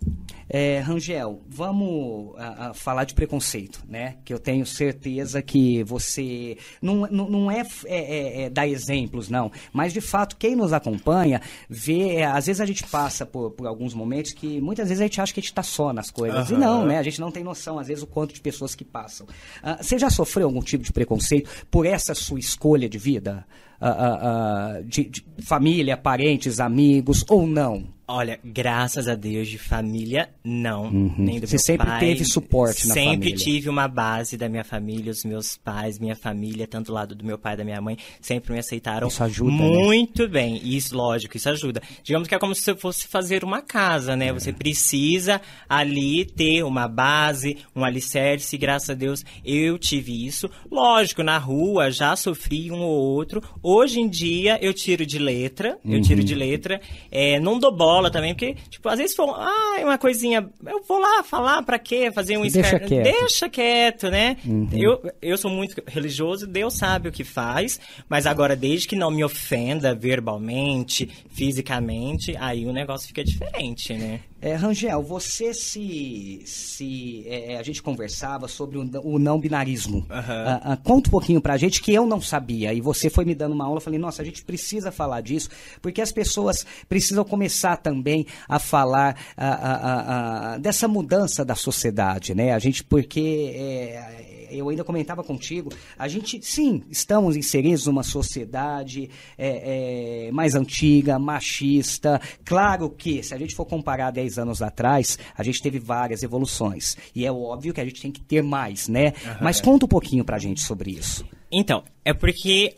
É, 0.50 0.78
Rangel, 0.80 1.42
vamos 1.46 2.34
a, 2.38 2.68
a 2.68 2.74
falar 2.74 3.04
de 3.04 3.14
preconceito, 3.14 3.82
né? 3.86 4.16
Que 4.24 4.32
eu 4.32 4.38
tenho 4.38 4.64
certeza 4.64 5.42
que 5.42 5.82
você 5.84 6.56
não, 6.80 7.06
não, 7.10 7.28
não 7.28 7.50
é, 7.50 7.66
é, 7.84 7.98
é, 7.98 8.42
é, 8.42 8.50
dar 8.50 8.66
exemplos, 8.66 9.28
não, 9.28 9.52
mas 9.72 9.92
de 9.92 10.00
fato 10.00 10.36
quem 10.36 10.56
nos 10.56 10.72
acompanha 10.72 11.40
vê, 11.68 12.16
é, 12.16 12.24
às 12.24 12.46
vezes 12.46 12.60
a 12.60 12.66
gente 12.66 12.84
passa 12.84 13.26
por, 13.26 13.50
por 13.50 13.66
alguns 13.66 13.92
momentos 13.92 14.32
que 14.32 14.60
muitas 14.60 14.88
vezes 14.88 15.02
a 15.02 15.04
gente 15.04 15.20
acha 15.20 15.34
que 15.34 15.40
a 15.40 15.42
gente 15.42 15.50
está 15.50 15.62
só 15.62 15.92
nas 15.92 16.10
coisas 16.10 16.50
uhum. 16.50 16.56
e 16.56 16.60
não, 16.60 16.86
né? 16.86 16.98
A 16.98 17.02
gente 17.02 17.20
não 17.20 17.30
tem 17.30 17.44
noção 17.44 17.78
às 17.78 17.88
vezes 17.88 18.02
o 18.02 18.06
quanto 18.06 18.32
de 18.32 18.40
pessoas 18.40 18.74
que 18.74 18.84
passam. 18.84 19.26
Uh, 19.26 19.82
você 19.82 19.98
já 19.98 20.08
sofreu 20.08 20.46
algum 20.46 20.60
tipo 20.60 20.82
de 20.82 20.92
preconceito 20.92 21.50
por 21.70 21.84
essa 21.84 22.14
sua 22.14 22.38
escolha 22.38 22.88
de 22.88 22.96
vida? 22.96 23.46
Uh, 23.80 24.80
uh, 24.80 24.84
de, 24.84 25.04
de 25.04 25.24
família, 25.42 25.96
parentes, 25.96 26.58
amigos 26.58 27.24
ou 27.28 27.46
não? 27.46 27.97
Olha, 28.10 28.40
graças 28.42 29.06
a 29.06 29.14
Deus, 29.14 29.48
de 29.48 29.58
família, 29.58 30.30
não. 30.42 30.84
Uhum. 30.84 31.14
Nem 31.18 31.38
do 31.38 31.46
Você 31.46 31.56
meu 31.56 31.62
sempre 31.62 31.86
pai. 31.86 32.00
teve 32.00 32.24
suporte 32.24 32.88
na 32.88 32.94
sempre 32.94 33.10
família. 33.10 33.38
Sempre 33.38 33.52
tive 33.52 33.68
uma 33.68 33.86
base 33.86 34.38
da 34.38 34.48
minha 34.48 34.64
família, 34.64 35.12
os 35.12 35.26
meus 35.26 35.58
pais, 35.58 35.98
minha 35.98 36.16
família, 36.16 36.66
tanto 36.66 36.86
do 36.86 36.94
lado 36.94 37.14
do 37.14 37.22
meu 37.22 37.36
pai 37.36 37.52
e 37.52 37.56
da 37.58 37.64
minha 37.64 37.82
mãe, 37.82 37.98
sempre 38.18 38.54
me 38.54 38.58
aceitaram 38.58 39.08
isso 39.08 39.22
ajuda, 39.22 39.50
né? 39.50 39.58
muito 39.58 40.22
né? 40.22 40.28
bem. 40.28 40.60
Isso, 40.64 40.96
lógico, 40.96 41.36
isso 41.36 41.50
ajuda. 41.50 41.82
Digamos 42.02 42.26
que 42.26 42.34
é 42.34 42.38
como 42.38 42.54
se 42.54 42.62
você 42.62 42.74
fosse 42.74 43.06
fazer 43.06 43.44
uma 43.44 43.60
casa, 43.60 44.16
né? 44.16 44.28
É. 44.28 44.32
Você 44.32 44.54
precisa 44.54 45.38
ali 45.68 46.24
ter 46.24 46.62
uma 46.62 46.88
base, 46.88 47.58
um 47.76 47.84
alicerce, 47.84 48.56
graças 48.56 48.88
a 48.88 48.94
Deus 48.94 49.22
eu 49.44 49.78
tive 49.78 50.26
isso. 50.26 50.48
Lógico, 50.70 51.22
na 51.22 51.36
rua 51.36 51.90
já 51.90 52.16
sofri 52.16 52.70
um 52.70 52.80
ou 52.80 52.98
outro. 52.98 53.42
Hoje 53.62 54.00
em 54.00 54.08
dia 54.08 54.58
eu 54.62 54.72
tiro 54.72 55.04
de 55.04 55.18
letra, 55.18 55.78
eu 55.84 56.00
tiro 56.00 56.24
de 56.24 56.32
uhum. 56.32 56.40
letra. 56.40 56.80
É, 57.10 57.38
não 57.38 57.58
dou 57.58 57.70
bola 57.70 57.97
bola 57.98 58.10
também, 58.10 58.34
porque, 58.34 58.56
tipo, 58.70 58.88
às 58.88 58.98
vezes 58.98 59.14
for, 59.14 59.30
ah, 59.30 59.76
uma 59.82 59.98
coisinha, 59.98 60.48
eu 60.66 60.82
vou 60.86 60.98
lá 60.98 61.22
falar 61.22 61.62
pra 61.62 61.78
quê? 61.78 62.10
Fazer 62.12 62.38
um 62.38 62.42
Deixa 62.42 62.60
escar... 62.60 62.80
quieto. 62.80 63.04
Deixa 63.04 63.48
quieto, 63.48 64.08
né? 64.08 64.36
Uhum. 64.46 64.68
Eu, 64.72 65.12
eu 65.20 65.36
sou 65.36 65.50
muito 65.50 65.82
religioso, 65.86 66.46
Deus 66.46 66.74
sabe 66.74 67.08
o 67.08 67.12
que 67.12 67.24
faz, 67.24 67.80
mas 68.08 68.26
agora, 68.26 68.54
desde 68.54 68.86
que 68.86 68.96
não 68.96 69.10
me 69.10 69.24
ofenda 69.24 69.94
verbalmente, 69.94 71.08
fisicamente, 71.30 72.36
aí 72.38 72.66
o 72.66 72.72
negócio 72.72 73.08
fica 73.08 73.24
diferente, 73.24 73.94
né? 73.94 74.20
É, 74.40 74.54
Rangel, 74.54 75.02
você 75.02 75.52
se. 75.52 76.42
se 76.44 77.24
é, 77.26 77.54
é 77.54 77.58
a 77.58 77.62
gente 77.62 77.82
conversava 77.82 78.46
sobre 78.46 78.78
o, 78.78 78.88
o 79.02 79.18
não 79.18 79.40
binarismo. 79.40 79.98
Uhum. 79.98 80.04
Uh, 80.08 80.72
uh, 80.72 80.76
conta 80.84 81.08
um 81.08 81.10
pouquinho 81.10 81.40
pra 81.40 81.56
gente 81.56 81.82
que 81.82 81.92
eu 81.92 82.06
não 82.06 82.20
sabia. 82.20 82.72
E 82.72 82.80
você 82.80 83.10
foi 83.10 83.24
me 83.24 83.34
dando 83.34 83.52
uma 83.52 83.64
aula. 83.64 83.78
Eu 83.78 83.82
falei, 83.82 83.98
nossa, 83.98 84.22
a 84.22 84.24
gente 84.24 84.44
precisa 84.44 84.92
falar 84.92 85.20
disso, 85.22 85.50
porque 85.82 86.00
as 86.00 86.12
pessoas 86.12 86.64
precisam 86.88 87.24
começar 87.24 87.76
também 87.78 88.26
a 88.48 88.58
falar 88.60 89.16
uh, 89.36 90.60
dessa 90.60 90.86
mudança 90.86 91.44
da 91.44 91.56
sociedade, 91.56 92.34
né? 92.34 92.52
A 92.52 92.58
gente, 92.58 92.84
porque. 92.84 93.52
É, 93.56 94.27
eu 94.50 94.68
ainda 94.68 94.84
comentava 94.84 95.22
contigo, 95.22 95.70
a 95.98 96.08
gente, 96.08 96.40
sim, 96.42 96.82
estamos 96.90 97.36
inseridos 97.36 97.86
numa 97.86 98.02
sociedade 98.02 99.10
é, 99.36 100.26
é, 100.26 100.32
mais 100.32 100.54
antiga, 100.54 101.18
machista. 101.18 102.20
Claro 102.44 102.90
que, 102.90 103.22
se 103.22 103.34
a 103.34 103.38
gente 103.38 103.54
for 103.54 103.64
comparar 103.64 104.10
10 104.10 104.38
anos 104.38 104.62
atrás, 104.62 105.18
a 105.36 105.42
gente 105.42 105.62
teve 105.62 105.78
várias 105.78 106.22
evoluções. 106.22 106.96
E 107.14 107.24
é 107.24 107.32
óbvio 107.32 107.72
que 107.72 107.80
a 107.80 107.84
gente 107.84 108.00
tem 108.00 108.10
que 108.10 108.20
ter 108.20 108.42
mais, 108.42 108.88
né? 108.88 109.12
Uhum, 109.24 109.36
Mas 109.40 109.60
conta 109.60 109.86
um 109.86 109.88
pouquinho 109.88 110.24
pra 110.24 110.38
gente 110.38 110.60
sobre 110.60 110.90
isso. 110.90 111.24
Então, 111.50 111.82
é 112.04 112.12
porque 112.12 112.76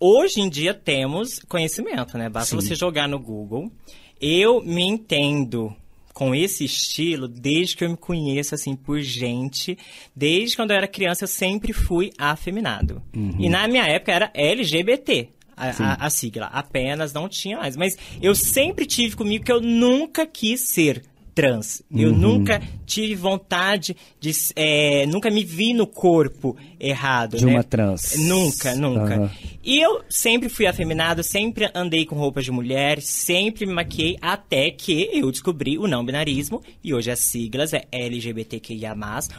hoje 0.00 0.40
em 0.40 0.48
dia 0.48 0.74
temos 0.74 1.40
conhecimento, 1.40 2.16
né? 2.16 2.28
Basta 2.28 2.50
sim. 2.50 2.56
você 2.56 2.74
jogar 2.74 3.08
no 3.08 3.18
Google. 3.18 3.70
Eu 4.20 4.62
me 4.62 4.82
entendo 4.82 5.74
com 6.18 6.34
esse 6.34 6.64
estilo 6.64 7.28
desde 7.28 7.76
que 7.76 7.84
eu 7.84 7.90
me 7.90 7.96
conheço, 7.96 8.52
assim, 8.52 8.74
por 8.74 9.00
gente. 9.00 9.78
Desde 10.16 10.56
quando 10.56 10.72
eu 10.72 10.76
era 10.76 10.88
criança, 10.88 11.22
eu 11.22 11.28
sempre 11.28 11.72
fui 11.72 12.10
afeminado. 12.18 13.00
Uhum. 13.14 13.36
E 13.38 13.48
na 13.48 13.68
minha 13.68 13.84
época 13.84 14.10
era 14.10 14.30
LGBT. 14.34 15.28
A, 15.56 15.68
a, 15.68 16.06
a, 16.06 16.10
sigla. 16.10 16.46
Apenas 16.46 17.12
não 17.12 17.28
tinha 17.28 17.58
mais. 17.58 17.76
Mas 17.76 17.96
eu 18.20 18.34
sempre 18.34 18.84
tive 18.84 19.14
comigo 19.14 19.44
que 19.44 19.52
eu 19.52 19.60
nunca 19.60 20.26
quis 20.26 20.62
ser 20.62 21.04
trans. 21.38 21.84
Eu 21.94 22.10
uhum. 22.10 22.16
nunca 22.16 22.60
tive 22.84 23.14
vontade 23.14 23.96
de. 24.18 24.32
É, 24.56 25.06
nunca 25.06 25.30
me 25.30 25.44
vi 25.44 25.72
no 25.72 25.86
corpo 25.86 26.56
errado. 26.80 27.36
De 27.36 27.46
né? 27.46 27.52
uma 27.52 27.62
trans. 27.62 28.16
Nunca, 28.16 28.74
nunca. 28.74 29.20
Uhum. 29.20 29.30
E 29.62 29.78
eu 29.78 30.02
sempre 30.08 30.48
fui 30.48 30.66
afeminado, 30.66 31.22
sempre 31.22 31.70
andei 31.72 32.04
com 32.04 32.16
roupas 32.16 32.44
de 32.44 32.50
mulher, 32.50 33.00
sempre 33.00 33.66
me 33.66 33.72
maquiei, 33.72 34.18
até 34.20 34.72
que 34.72 35.10
eu 35.12 35.30
descobri 35.30 35.78
o 35.78 35.86
não 35.86 36.04
binarismo. 36.04 36.60
E 36.82 36.92
hoje 36.92 37.08
as 37.08 37.20
siglas 37.20 37.72
é 37.72 37.84
LGBTQIA, 37.92 38.96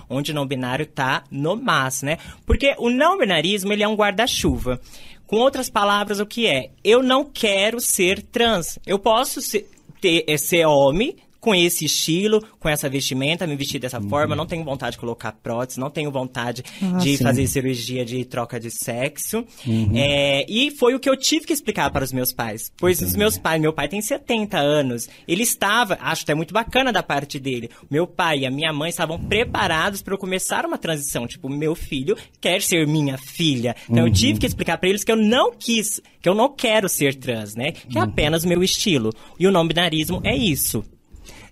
onde 0.09 0.31
o 0.31 0.35
não 0.35 0.47
binário 0.47 0.85
tá 0.85 1.25
no 1.29 1.57
mas, 1.57 2.01
né? 2.01 2.17
Porque 2.45 2.75
o 2.77 2.89
não 2.89 3.17
binarismo 3.17 3.73
ele 3.73 3.83
é 3.83 3.87
um 3.87 3.95
guarda-chuva. 3.95 4.79
Com 5.27 5.35
outras 5.35 5.69
palavras, 5.69 6.21
o 6.21 6.25
que 6.25 6.47
é? 6.47 6.69
Eu 6.81 7.03
não 7.03 7.25
quero 7.25 7.81
ser 7.81 8.21
trans. 8.21 8.79
Eu 8.87 8.97
posso 8.97 9.41
ser, 9.41 9.69
ter, 9.99 10.25
ser 10.37 10.65
homem, 10.65 11.15
com 11.39 11.55
esse 11.55 11.85
estilo, 11.85 12.43
com 12.59 12.67
essa 12.67 12.89
vestimenta, 12.89 13.47
me 13.47 13.55
vestir 13.55 13.79
dessa 13.79 13.99
uhum. 13.99 14.09
forma, 14.09 14.35
não 14.35 14.45
tenho 14.45 14.63
vontade 14.63 14.93
de 14.93 14.99
colocar 14.99 15.31
prótese, 15.31 15.79
não 15.79 15.89
tenho 15.89 16.11
vontade 16.11 16.63
ah, 16.81 16.97
de 16.97 17.17
sim. 17.17 17.23
fazer 17.23 17.47
cirurgia 17.47 18.05
de 18.05 18.25
troca 18.25 18.59
de 18.59 18.69
sexo. 18.69 19.45
Uhum. 19.65 19.91
É, 19.95 20.45
e 20.49 20.71
foi 20.71 20.93
o 20.95 20.99
que 20.99 21.09
eu 21.09 21.15
tive 21.15 21.45
que 21.45 21.53
explicar 21.53 21.89
para 21.91 22.03
os 22.03 22.11
meus 22.11 22.33
pais. 22.33 22.71
Pois 22.77 22.97
Entendi. 22.97 23.11
os 23.11 23.17
meus 23.17 23.37
pais, 23.37 23.61
meu 23.61 23.73
pai 23.73 23.87
tem 23.87 24.01
70 24.01 24.57
anos, 24.57 25.07
ele 25.27 25.43
estava, 25.43 25.97
acho 26.01 26.23
até 26.23 26.33
muito 26.33 26.53
bacana 26.53 26.91
da 26.91 27.01
parte 27.01 27.39
dele, 27.39 27.69
meu 27.89 28.05
pai 28.05 28.39
e 28.39 28.45
a 28.45 28.51
minha 28.51 28.73
mãe 28.73 28.89
estavam 28.89 29.19
preparados 29.19 30.01
para 30.01 30.13
eu 30.13 30.17
começar 30.17 30.65
uma 30.65 30.77
transição. 30.77 31.27
Tipo, 31.27 31.49
meu 31.49 31.75
filho 31.75 32.15
quer 32.41 32.61
ser 32.61 32.87
minha 32.87 33.17
filha. 33.17 33.75
Então 33.83 34.03
uhum. 34.03 34.07
eu 34.07 34.13
tive 34.13 34.39
que 34.39 34.45
explicar 34.45 34.77
para 34.77 34.89
eles 34.89 35.03
que 35.03 35.11
eu 35.11 35.15
não 35.15 35.51
quis, 35.53 36.01
que 36.21 36.27
eu 36.27 36.35
não 36.35 36.53
quero 36.53 36.89
ser 36.89 37.15
trans, 37.15 37.55
né? 37.55 37.71
Que 37.71 37.97
é 37.97 38.01
uhum. 38.01 38.07
apenas 38.07 38.43
o 38.43 38.47
meu 38.47 38.63
estilo. 38.63 39.11
E 39.39 39.47
o 39.47 39.51
não 39.51 39.67
binarismo 39.67 40.21
é 40.23 40.35
isso. 40.35 40.83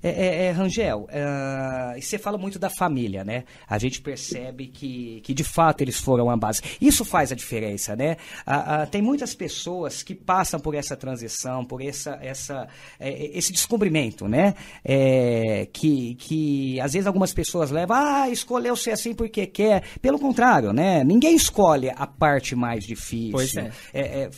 É, 0.01 0.09
é, 0.09 0.45
é 0.45 0.51
Rangel, 0.51 1.07
uh, 1.09 2.01
você 2.01 2.17
fala 2.17 2.37
muito 2.37 2.59
da 2.59 2.69
família, 2.69 3.23
né? 3.23 3.43
A 3.67 3.77
gente 3.77 4.01
percebe 4.01 4.67
que, 4.67 5.21
que 5.21 5.33
de 5.33 5.43
fato 5.43 5.81
eles 5.81 5.99
foram 5.99 6.29
a 6.29 6.37
base. 6.37 6.61
Isso 6.79 7.03
faz 7.03 7.31
a 7.31 7.35
diferença, 7.35 7.95
né? 7.95 8.17
Uh, 8.45 8.83
uh, 8.83 8.87
tem 8.89 9.01
muitas 9.01 9.33
pessoas 9.35 10.03
que 10.03 10.13
passam 10.13 10.59
por 10.59 10.75
essa 10.75 10.95
transição, 10.95 11.65
por 11.65 11.81
essa, 11.81 12.17
essa, 12.21 12.67
é, 12.99 13.37
esse 13.37 13.51
descobrimento, 13.51 14.27
né? 14.27 14.53
É, 14.83 15.67
que, 15.71 16.15
que 16.15 16.79
às 16.79 16.93
vezes 16.93 17.07
algumas 17.07 17.33
pessoas 17.33 17.71
levam, 17.71 17.97
ah, 17.97 18.29
escolheu 18.29 18.75
ser 18.75 18.91
assim 18.91 19.13
porque 19.13 19.45
quer. 19.47 19.83
Pelo 20.01 20.19
contrário, 20.19 20.73
né? 20.73 21.03
Ninguém 21.03 21.35
escolhe 21.35 21.89
a 21.89 22.07
parte 22.07 22.55
mais 22.55 22.83
difícil. 22.83 23.31
Pois 23.31 23.55
é. 23.55 23.71
é, 23.93 24.29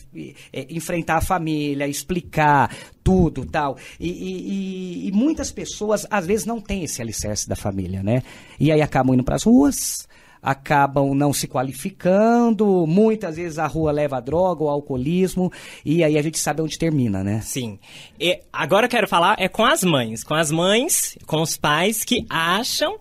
enfrentar 0.69 1.17
a 1.17 1.21
família, 1.21 1.87
explicar 1.87 2.69
tudo 3.09 3.43
tal. 3.43 3.75
E, 3.99 4.07
e, 4.07 5.07
e, 5.07 5.11
muitas 5.11 5.51
pessoas, 5.51 6.05
às 6.11 6.27
vezes, 6.27 6.45
não 6.45 6.61
têm 6.61 6.83
esse 6.83 7.01
alicerce 7.01 7.49
da 7.49 7.55
família, 7.55 8.03
né? 8.03 8.21
E 8.59 8.71
aí 8.71 8.83
acabam 8.83 9.15
indo 9.15 9.23
para 9.23 9.33
as 9.33 9.43
ruas, 9.43 10.07
acabam 10.43 11.15
não 11.15 11.33
se 11.33 11.47
qualificando, 11.47 12.85
muitas 12.85 13.37
vezes 13.37 13.57
a 13.57 13.65
rua 13.65 13.91
leva 13.91 14.17
a 14.17 14.19
droga, 14.19 14.63
o 14.63 14.69
alcoolismo, 14.69 15.51
e 15.83 16.03
aí 16.03 16.19
a 16.19 16.21
gente 16.21 16.37
sabe 16.37 16.61
onde 16.61 16.77
termina, 16.77 17.23
né? 17.23 17.41
Sim. 17.41 17.79
E 18.19 18.41
agora 18.53 18.85
eu 18.85 18.89
quero 18.89 19.07
falar 19.07 19.35
é 19.39 19.49
com 19.49 19.65
as 19.65 19.83
mães, 19.83 20.23
com 20.23 20.35
as 20.35 20.51
mães, 20.51 21.17
com 21.25 21.41
os 21.41 21.57
pais 21.57 22.03
que 22.03 22.27
acham 22.29 22.99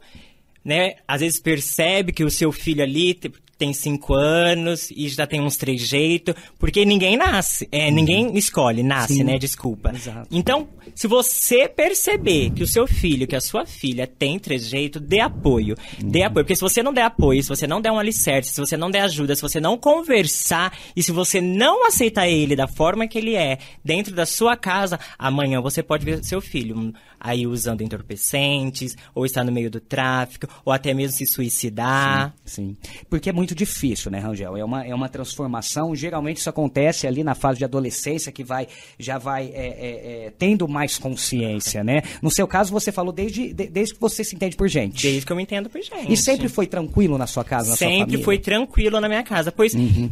né? 0.64 0.96
Às 1.08 1.22
vezes 1.22 1.40
percebe 1.40 2.12
que 2.12 2.22
o 2.22 2.30
seu 2.30 2.52
filho 2.52 2.82
ali 2.82 3.18
tem 3.58 3.72
cinco 3.72 4.14
anos 4.14 4.90
e 4.90 5.08
já 5.08 5.26
tem 5.26 5.40
uns 5.40 5.56
trejeitos, 5.56 6.34
porque 6.58 6.84
ninguém 6.84 7.16
nasce, 7.16 7.68
é, 7.72 7.88
uhum. 7.88 7.94
ninguém 7.94 8.38
escolhe, 8.38 8.82
nasce, 8.84 9.14
Sim. 9.14 9.24
né? 9.24 9.36
Desculpa. 9.36 9.92
Exato. 9.94 10.28
Então, 10.30 10.68
se 10.94 11.08
você 11.08 11.68
perceber 11.68 12.50
que 12.50 12.62
o 12.62 12.66
seu 12.66 12.86
filho, 12.86 13.26
que 13.26 13.34
a 13.34 13.40
sua 13.40 13.66
filha 13.66 14.06
tem 14.06 14.38
trejeito, 14.38 15.00
dê 15.00 15.20
apoio. 15.20 15.76
Uhum. 16.00 16.08
Dê 16.08 16.22
apoio, 16.22 16.44
porque 16.44 16.54
se 16.54 16.60
você 16.60 16.82
não 16.82 16.92
der 16.92 17.02
apoio, 17.02 17.42
se 17.42 17.48
você 17.48 17.66
não 17.66 17.80
der 17.80 17.90
um 17.90 17.98
alicerce, 17.98 18.54
se 18.54 18.60
você 18.60 18.76
não 18.76 18.90
der 18.90 19.00
ajuda, 19.00 19.34
se 19.34 19.42
você 19.42 19.60
não 19.60 19.76
conversar 19.76 20.72
e 20.94 21.02
se 21.02 21.10
você 21.10 21.40
não 21.40 21.86
aceitar 21.86 22.28
ele 22.28 22.54
da 22.54 22.68
forma 22.68 23.08
que 23.08 23.18
ele 23.18 23.34
é 23.34 23.58
dentro 23.84 24.14
da 24.14 24.24
sua 24.24 24.56
casa, 24.56 25.00
amanhã 25.18 25.60
você 25.60 25.82
pode 25.82 26.04
ver 26.04 26.22
seu 26.22 26.40
filho 26.40 26.92
aí 27.20 27.46
usando 27.46 27.82
entorpecentes, 27.82 28.96
ou 29.14 29.24
estar 29.24 29.44
no 29.44 29.52
meio 29.52 29.70
do 29.70 29.80
tráfico, 29.80 30.46
ou 30.64 30.72
até 30.72 30.94
mesmo 30.94 31.16
se 31.16 31.26
suicidar. 31.26 32.34
Sim, 32.44 32.76
sim. 32.82 33.04
porque 33.08 33.30
é 33.30 33.32
muito 33.32 33.54
difícil, 33.54 34.10
né, 34.10 34.18
Rangel? 34.18 34.56
É 34.56 34.64
uma, 34.64 34.86
é 34.86 34.94
uma 34.94 35.08
transformação. 35.08 35.94
Geralmente 35.94 36.38
isso 36.38 36.50
acontece 36.50 37.06
ali 37.06 37.24
na 37.24 37.34
fase 37.34 37.58
de 37.58 37.64
adolescência, 37.64 38.32
que 38.32 38.44
vai 38.44 38.68
já 38.98 39.18
vai 39.18 39.46
é, 39.46 39.66
é, 39.66 40.26
é, 40.26 40.32
tendo 40.38 40.66
mais 40.68 40.98
consciência, 40.98 41.82
né? 41.84 42.02
No 42.22 42.30
seu 42.30 42.46
caso, 42.46 42.72
você 42.72 42.92
falou 42.92 43.12
desde, 43.12 43.52
de, 43.52 43.68
desde 43.68 43.94
que 43.94 44.00
você 44.00 44.24
se 44.24 44.34
entende 44.34 44.56
por 44.56 44.68
gente. 44.68 45.02
Desde 45.02 45.24
que 45.24 45.32
eu 45.32 45.36
me 45.36 45.42
entendo 45.42 45.68
por 45.68 45.80
gente. 45.80 46.12
E 46.12 46.16
sempre 46.16 46.48
foi 46.48 46.66
tranquilo 46.66 47.18
na 47.18 47.26
sua 47.26 47.44
casa, 47.44 47.70
na 47.70 47.76
sempre 47.76 47.94
sua 47.94 48.00
família? 48.00 48.18
Sempre 48.18 48.24
foi 48.24 48.38
tranquilo 48.38 49.00
na 49.00 49.08
minha 49.08 49.22
casa, 49.22 49.52
pois 49.52 49.74
uhum. 49.74 50.10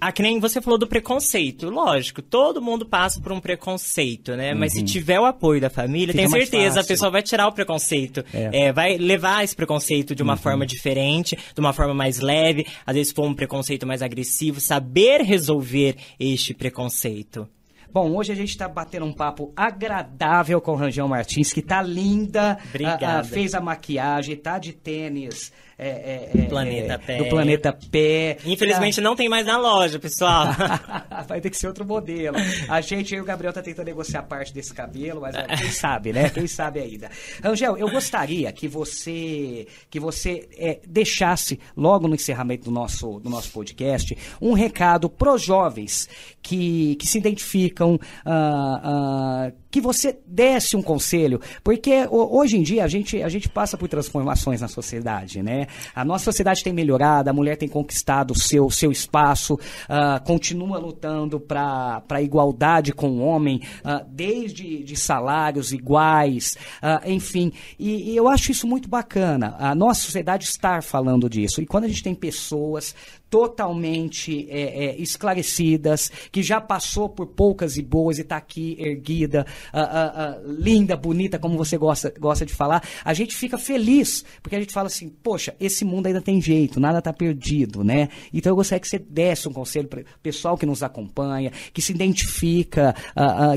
Ah, 0.00 0.12
que 0.12 0.22
nem 0.22 0.40
você 0.40 0.60
falou 0.60 0.78
do 0.78 0.86
preconceito. 0.86 1.68
Lógico, 1.68 2.22
todo 2.22 2.60
mundo 2.60 2.86
passa 2.86 3.20
por 3.20 3.32
um 3.32 3.40
preconceito, 3.40 4.36
né? 4.36 4.52
Uhum. 4.52 4.58
Mas 4.60 4.72
se 4.72 4.80
uhum. 4.80 4.84
tiver 4.84 5.20
o 5.20 5.24
apoio 5.24 5.60
da 5.60 5.70
família, 5.70 6.12
Fica 6.12 6.28
tenho 6.28 6.30
certeza, 6.30 6.80
a 6.80 6.84
pessoa 6.84 7.10
vai 7.10 7.22
tirar 7.22 7.46
o 7.46 7.52
preconceito. 7.52 8.24
É. 8.32 8.66
É, 8.66 8.72
vai 8.72 8.96
levar 8.96 9.44
esse 9.44 9.54
preconceito 9.54 10.14
de 10.14 10.22
uma 10.22 10.34
uhum. 10.34 10.38
forma 10.38 10.66
diferente, 10.66 11.36
de 11.54 11.60
uma 11.60 11.72
forma 11.72 11.94
mais 11.94 12.20
leve. 12.20 12.66
Às 12.86 12.94
vezes 12.94 13.12
for 13.12 13.26
um 13.26 13.34
preconceito 13.34 13.86
mais 13.86 14.02
agressivo, 14.02 14.60
saber 14.60 15.22
resolver 15.22 15.96
este 16.18 16.54
preconceito. 16.54 17.48
Bom, 17.90 18.14
hoje 18.14 18.32
a 18.32 18.34
gente 18.34 18.50
está 18.50 18.68
batendo 18.68 19.06
um 19.06 19.12
papo 19.12 19.52
agradável 19.56 20.60
com 20.60 20.72
o 20.72 20.76
Rangel 20.76 21.08
Martins, 21.08 21.52
que 21.52 21.62
tá 21.62 21.80
linda. 21.80 22.58
Obrigada. 22.68 23.06
A, 23.06 23.20
a, 23.20 23.24
fez 23.24 23.54
a 23.54 23.60
maquiagem, 23.60 24.36
tá 24.36 24.58
de 24.58 24.72
tênis 24.72 25.50
é, 25.78 25.88
é, 25.88 26.30
é, 26.34 26.42
Planeta 26.48 26.94
é, 26.94 26.98
Pé. 26.98 27.18
do 27.18 27.28
Planeta 27.28 27.72
Pé. 27.72 28.38
Infelizmente 28.44 29.00
não 29.00 29.14
tem 29.14 29.28
mais 29.28 29.46
na 29.46 29.56
loja, 29.56 29.98
pessoal. 30.00 30.48
Vai 31.28 31.40
ter 31.40 31.50
que 31.50 31.56
ser 31.56 31.68
outro 31.68 31.86
modelo. 31.86 32.36
A 32.68 32.80
gente, 32.80 33.14
e 33.14 33.20
o 33.20 33.24
Gabriel, 33.24 33.52
tá 33.52 33.62
tentando 33.62 33.86
negociar 33.86 34.24
parte 34.24 34.52
desse 34.52 34.74
cabelo, 34.74 35.20
mas 35.20 35.36
quem 35.56 35.70
sabe, 35.70 36.12
né? 36.12 36.30
Quem 36.30 36.48
sabe 36.48 36.80
ainda. 36.80 37.08
Angel, 37.44 37.76
eu 37.76 37.88
gostaria 37.88 38.50
que 38.50 38.66
você 38.66 39.68
que 39.88 40.00
você 40.00 40.48
é, 40.56 40.80
deixasse, 40.86 41.60
logo 41.76 42.08
no 42.08 42.14
encerramento 42.16 42.64
do 42.64 42.70
nosso, 42.72 43.20
do 43.20 43.30
nosso 43.30 43.52
podcast, 43.52 44.16
um 44.40 44.54
recado 44.54 45.08
pros 45.08 45.42
jovens 45.42 46.08
que, 46.42 46.96
que 46.96 47.06
se 47.06 47.18
identificam, 47.18 47.94
uh, 47.94 49.48
uh, 49.48 49.52
que 49.70 49.80
você 49.80 50.18
desse 50.26 50.76
um 50.76 50.82
conselho, 50.82 51.40
porque 51.62 52.06
hoje 52.10 52.56
em 52.56 52.62
dia 52.62 52.84
a 52.84 52.88
gente, 52.88 53.22
a 53.22 53.28
gente 53.28 53.48
passa 53.48 53.76
por 53.76 53.88
transformações 53.88 54.60
na 54.60 54.68
sociedade, 54.68 55.42
né? 55.42 55.66
A 55.94 56.04
nossa 56.04 56.24
sociedade 56.24 56.64
tem 56.64 56.72
melhorado, 56.72 57.28
a 57.28 57.32
mulher 57.32 57.56
tem 57.56 57.68
conquistado 57.68 58.32
o 58.32 58.38
seu, 58.38 58.70
seu 58.70 58.90
espaço, 58.90 59.54
uh, 59.54 60.22
continua 60.24 60.78
lutando 60.78 61.38
para 61.38 62.02
a 62.08 62.22
igualdade 62.22 62.92
com 62.92 63.10
o 63.10 63.20
homem, 63.20 63.60
uh, 63.84 64.04
desde 64.10 64.82
de 64.82 64.96
salários 64.96 65.72
iguais, 65.72 66.56
uh, 66.82 67.08
enfim. 67.08 67.52
E, 67.78 68.12
e, 68.12 68.16
eu 68.16 68.28
acho 68.28 68.50
isso 68.50 68.66
muito 68.66 68.88
bacana, 68.88 69.56
a 69.58 69.74
nossa 69.74 70.02
sociedade 70.02 70.44
estar 70.44 70.82
falando 70.82 71.28
disso. 71.28 71.60
E 71.60 71.66
quando 71.66 71.84
a 71.84 71.88
gente 71.88 72.02
tem 72.02 72.14
pessoas 72.14 72.94
totalmente 73.30 74.46
é, 74.50 74.86
é, 74.86 74.96
esclarecidas, 75.00 76.10
que 76.32 76.42
já 76.42 76.60
passou 76.60 77.08
por 77.08 77.26
poucas 77.26 77.76
e 77.76 77.82
boas 77.82 78.18
e 78.18 78.22
está 78.22 78.36
aqui 78.36 78.76
erguida, 78.78 79.46
uh, 79.72 79.78
uh, 79.78 80.50
uh, 80.50 80.52
linda, 80.60 80.96
bonita, 80.96 81.38
como 81.38 81.56
você 81.56 81.76
gosta, 81.76 82.12
gosta 82.18 82.44
de 82.46 82.52
falar, 82.52 82.82
a 83.04 83.12
gente 83.12 83.36
fica 83.36 83.58
feliz, 83.58 84.24
porque 84.42 84.56
a 84.56 84.60
gente 84.60 84.72
fala 84.72 84.86
assim, 84.86 85.08
poxa, 85.08 85.54
esse 85.60 85.84
mundo 85.84 86.06
ainda 86.06 86.20
tem 86.20 86.40
jeito, 86.40 86.80
nada 86.80 86.98
está 86.98 87.12
perdido, 87.12 87.84
né? 87.84 88.08
Então 88.32 88.52
eu 88.52 88.56
gostaria 88.56 88.80
que 88.80 88.88
você 88.88 88.98
desse 88.98 89.48
um 89.48 89.52
conselho 89.52 89.88
para 89.88 90.00
o 90.00 90.04
pessoal 90.22 90.56
que 90.56 90.66
nos 90.66 90.82
acompanha, 90.82 91.52
que 91.72 91.82
se 91.82 91.92
identifica, 91.92 92.94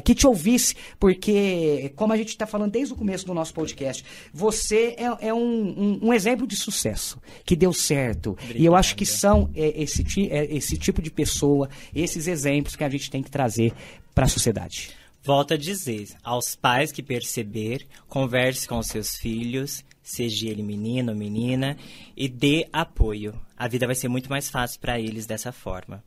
que 0.04 0.14
te 0.14 0.28
ouvisse, 0.28 0.76
porque, 1.00 1.92
como 1.96 2.14
a 2.14 2.18
gente 2.18 2.30
está 2.30 2.46
falando 2.46 2.72
desde 2.72 2.94
o 2.94 2.98
começo 2.98 3.26
do 3.26 3.34
nosso 3.34 3.54
podcast, 3.54 4.04
você 4.34 4.96
é, 4.98 5.28
é 5.28 5.34
um, 5.34 5.40
um, 5.40 6.00
um, 6.04 6.14
exemplo 6.14 6.46
de 6.46 6.56
sucesso, 6.56 7.20
que 7.46 7.56
deu 7.56 7.74
certo. 7.74 8.32
Obrigado. 8.32 8.58
E 8.58 8.66
eu 8.66 8.76
acho 8.76 8.96
que 8.96 9.06
são 9.06 9.50
esse, 9.70 10.04
é, 10.30 10.46
esse 10.54 10.78
tipo 10.78 11.02
de 11.02 11.12
pessoa, 11.12 11.70
esses 11.94 12.28
exemplos 12.28 12.76
que 12.76 12.84
a 12.84 12.90
gente 12.90 13.10
tem 13.10 13.22
que 13.22 13.32
trazer 13.32 13.74
para 14.14 14.26
a 14.26 14.30
sociedade. 14.30 14.92
Volto 15.24 15.54
a 15.54 15.58
dizer, 15.58 16.08
aos 16.24 16.56
pais 16.56 16.92
que 16.92 17.04
perceber, 17.04 17.86
converse 18.08 18.68
com 18.68 18.80
os 18.80 18.88
seus 18.88 19.16
filhos, 19.16 19.84
seja 20.02 20.50
ele 20.50 20.64
menino 20.64 21.12
ou 21.12 21.18
menina, 21.18 21.78
e 22.18 22.28
dê 22.28 22.68
apoio. 22.74 23.40
A 23.56 23.68
vida 23.68 23.86
vai 23.86 23.96
ser 23.96 24.08
muito 24.08 24.30
mais 24.30 24.50
fácil 24.50 24.80
para 24.80 25.00
eles 25.00 25.28
dessa 25.28 25.52
forma. 25.52 26.04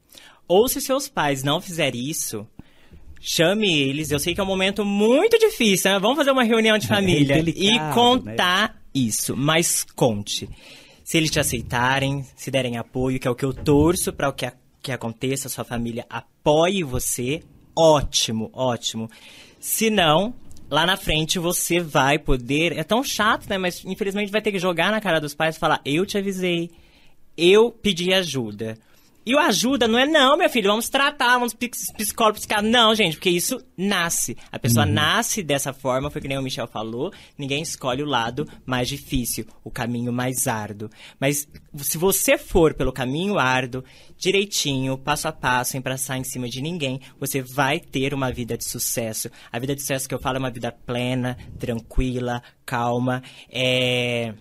Ou 0.48 0.68
se 0.68 0.80
seus 0.80 1.08
pais 1.08 1.44
não 1.44 1.60
fizerem 1.60 2.10
isso, 2.10 2.46
chame 3.20 3.72
eles. 3.80 4.10
Eu 4.10 4.18
sei 4.18 4.34
que 4.34 4.40
é 4.40 4.44
um 4.44 4.46
momento 4.46 4.84
muito 4.84 5.38
difícil, 5.38 5.92
né? 5.92 5.98
Vamos 5.98 6.16
fazer 6.16 6.32
uma 6.32 6.44
reunião 6.44 6.76
de 6.76 6.86
é 6.86 6.88
família 6.88 7.34
é 7.34 7.42
delicado, 7.42 7.90
e 7.90 7.94
contar 7.94 8.74
né? 8.74 8.80
isso, 8.94 9.36
mas 9.36 9.84
conte. 9.94 10.48
Se 11.04 11.18
eles 11.18 11.30
te 11.30 11.38
aceitarem, 11.38 12.24
se 12.34 12.50
derem 12.50 12.78
apoio, 12.78 13.20
que 13.20 13.28
é 13.28 13.30
o 13.30 13.34
que 13.34 13.44
eu 13.44 13.52
torço 13.52 14.10
para 14.10 14.28
o 14.28 14.32
que, 14.32 14.50
que 14.82 14.90
aconteça, 14.90 15.50
sua 15.50 15.62
família 15.62 16.06
apoie 16.08 16.82
você, 16.82 17.42
ótimo, 17.76 18.50
ótimo. 18.54 19.10
Se 19.60 19.90
não, 19.90 20.34
lá 20.70 20.86
na 20.86 20.96
frente 20.96 21.38
você 21.38 21.78
vai 21.78 22.18
poder. 22.18 22.76
É 22.76 22.82
tão 22.82 23.04
chato, 23.04 23.46
né? 23.48 23.58
Mas 23.58 23.84
infelizmente 23.84 24.32
vai 24.32 24.40
ter 24.40 24.50
que 24.50 24.58
jogar 24.58 24.90
na 24.90 25.00
cara 25.00 25.20
dos 25.20 25.34
pais 25.34 25.56
e 25.56 25.58
falar: 25.58 25.80
eu 25.84 26.06
te 26.06 26.16
avisei, 26.16 26.70
eu 27.36 27.70
pedi 27.70 28.12
ajuda. 28.12 28.78
E 29.26 29.34
o 29.34 29.38
ajuda 29.38 29.88
não 29.88 29.98
é, 29.98 30.06
não, 30.06 30.36
meu 30.36 30.50
filho, 30.50 30.68
vamos 30.68 30.88
tratar, 30.88 31.38
vamos 31.38 31.54
psicólogo, 31.54 32.38
psiquiatra. 32.38 32.68
Não, 32.68 32.94
gente, 32.94 33.16
porque 33.16 33.30
isso 33.30 33.58
nasce. 33.76 34.36
A 34.52 34.58
pessoa 34.58 34.84
uhum. 34.84 34.92
nasce 34.92 35.42
dessa 35.42 35.72
forma, 35.72 36.10
foi 36.10 36.20
que 36.20 36.28
nem 36.28 36.38
o 36.38 36.42
Michel 36.42 36.66
falou, 36.66 37.12
ninguém 37.38 37.62
escolhe 37.62 38.02
o 38.02 38.06
lado 38.06 38.46
mais 38.66 38.88
difícil, 38.88 39.46
o 39.62 39.70
caminho 39.70 40.12
mais 40.12 40.46
árduo. 40.46 40.90
Mas 41.18 41.48
se 41.78 41.96
você 41.96 42.36
for 42.36 42.74
pelo 42.74 42.92
caminho 42.92 43.38
árduo, 43.38 43.82
direitinho, 44.18 44.98
passo 44.98 45.28
a 45.28 45.32
passo, 45.32 45.72
sem 45.72 45.80
passar 45.80 46.18
em 46.18 46.24
cima 46.24 46.48
de 46.48 46.60
ninguém, 46.60 47.00
você 47.18 47.40
vai 47.40 47.80
ter 47.80 48.12
uma 48.12 48.30
vida 48.30 48.58
de 48.58 48.64
sucesso. 48.64 49.30
A 49.50 49.58
vida 49.58 49.74
de 49.74 49.80
sucesso 49.80 50.08
que 50.08 50.14
eu 50.14 50.20
falo 50.20 50.36
é 50.36 50.40
uma 50.40 50.50
vida 50.50 50.70
plena, 50.70 51.36
tranquila, 51.58 52.42
calma, 52.64 53.22
é 53.50 54.34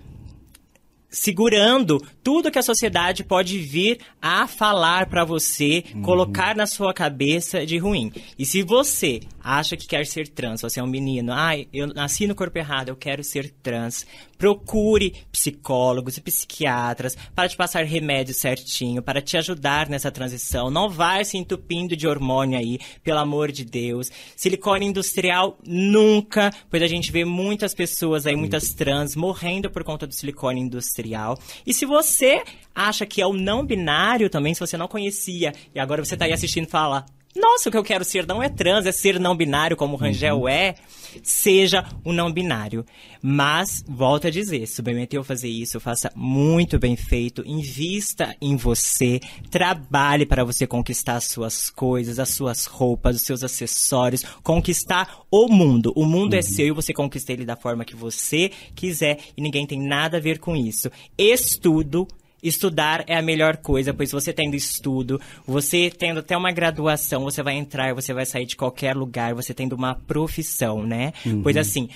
segurando 1.13 2.04
tudo 2.23 2.52
que 2.52 2.58
a 2.58 2.63
sociedade 2.63 3.23
pode 3.23 3.60
vir 3.60 3.99
a 4.19 4.47
falar 4.47 5.06
para 5.06 5.23
você, 5.23 5.84
uhum. 5.93 6.02
colocar 6.02 6.56
na 6.56 6.65
sua 6.65 6.93
cabeça 6.93 7.65
de 7.65 7.78
ruim. 7.78 8.12
E 8.38 8.45
se 8.45 8.63
você 8.63 9.21
acha 9.41 9.78
que 9.78 9.88
quer 9.88 10.06
ser 10.08 10.28
trans, 10.28 10.62
você 10.62 10.80
é 10.80 10.84
um 10.84 10.88
menino, 10.88 11.32
ai, 11.32 11.67
ah, 11.67 11.69
eu 11.71 11.88
nasci 11.88 12.26
no 12.26 12.34
corpo 12.34 12.58
errado, 12.58 12.89
eu 12.89 12.95
quero 12.95 13.23
ser 13.23 13.54
trans, 13.62 14.08
procure 14.44 15.14
psicólogos 15.32 16.18
e 16.18 16.22
psiquiatras 16.22 17.16
para 17.34 17.48
te 17.48 17.56
passar 17.56 17.86
remédio 17.86 18.34
certinho, 18.34 19.02
para 19.02 19.22
te 19.22 19.38
ajudar 19.38 19.88
nessa 19.88 20.12
transição. 20.12 20.70
Não 20.70 20.90
vai 20.90 21.24
se 21.24 21.38
entupindo 21.38 21.96
de 21.96 22.06
hormônio 22.06 22.60
aí, 22.60 22.78
pelo 23.02 23.20
amor 23.20 23.54
de 23.54 23.64
Deus. 23.64 24.12
Silicone 24.36 24.86
industrial 24.86 25.58
nunca, 25.66 26.52
pois 26.70 26.84
a 26.84 26.88
gente 26.88 27.10
vê 27.10 27.24
muitas 27.24 27.74
pessoas 27.74 28.28
aí, 28.28 28.36
muitas 28.36 28.74
trans 28.74 29.16
morrendo 29.16 29.72
por 29.72 29.82
conta 29.82 30.06
do 30.06 30.14
silicone 30.14 30.60
industrial. 30.60 31.40
E 31.66 31.74
se 31.74 31.86
você 31.86 32.44
acha 32.76 33.06
que 33.06 33.22
é 33.22 33.26
o 33.26 33.32
não 33.32 33.66
binário 33.66 34.30
também, 34.30 34.54
se 34.54 34.60
você 34.60 34.76
não 34.76 34.90
conhecia 34.90 35.54
e 35.74 35.80
agora 35.80 36.04
você 36.04 36.16
está 36.16 36.26
aí 36.26 36.34
assistindo 36.34 36.68
fala, 36.68 37.06
nossa, 37.36 37.69
o 37.69 37.72
que 37.72 37.78
eu 37.78 37.84
quero 37.84 38.06
ser 38.06 38.28
não 38.28 38.43
é 38.43 38.50
trans, 38.50 38.86
é 38.86 38.91
ser 38.91 39.19
não 39.19 39.36
binário, 39.36 39.76
como 39.76 39.96
o 39.96 39.98
Rangel 39.98 40.41
uhum. 40.41 40.48
é, 40.48 40.76
seja 41.24 41.84
o 42.04 42.13
não 42.13 42.32
binário. 42.32 42.86
Mas, 43.22 43.84
volto 43.88 44.28
a 44.28 44.30
dizer, 44.30 44.67
submeter 44.67 45.19
a 45.19 45.24
fazer 45.24 45.50
isso, 45.50 45.80
faça 45.80 46.12
muito 46.15 46.78
bem 46.78 46.96
feito, 46.96 47.43
invista 47.46 48.36
em 48.39 48.56
você, 48.56 49.19
trabalhe 49.50 50.26
para 50.26 50.43
você 50.43 50.67
conquistar 50.67 51.15
as 51.15 51.26
suas 51.26 51.69
coisas, 51.69 52.19
as 52.19 52.30
suas 52.30 52.65
roupas, 52.65 53.15
os 53.15 53.24
seus 53.24 53.43
acessórios, 53.43 54.24
conquistar 54.43 55.22
o 55.32 55.48
mundo. 55.48 55.91
O 55.96 56.06
mundo 56.06 56.34
é 56.34 56.38
uhum. 56.38 56.39
é 56.39 56.43
seu 56.43 56.67
e 56.67 56.72
você 56.72 56.93
conquista 56.93 57.34
ele 57.34 57.46
da 57.46 57.56
forma 57.56 57.86
que 57.86 57.96
você 57.96 58.52
quiser 58.76 59.19
e 59.36 59.41
ninguém 59.41 59.65
tem 59.65 59.82
nada 59.82 60.17
a 60.17 60.22
ver 60.22 60.38
com 60.38 60.56
isso. 60.56 60.91
Estudo 61.17 62.08
Estudar 62.44 63.06
é 63.08 63.16
a 63.16 63.22
melhor 63.22 63.58
coisa, 63.58 63.94
pois 63.94 64.12
você 64.12 64.34
tendo 64.34 64.56
estudo, 64.56 65.20
você 65.48 65.90
tendo 65.90 66.20
até 66.20 66.36
uma 66.36 66.52
graduação, 66.52 67.24
você 67.24 67.42
vai 67.42 67.56
entrar, 67.56 67.96
você 67.96 68.14
vai 68.14 68.26
sair 68.26 68.46
de 68.46 68.58
qualquer 68.58 68.96
lugar, 68.96 69.34
você 69.34 69.54
tendo 69.54 69.74
uma 69.74 69.96
profissão, 69.96 70.86
né? 70.86 71.14
Uhum. 71.26 71.42
Pois 71.42 71.56
assim, 71.56 71.88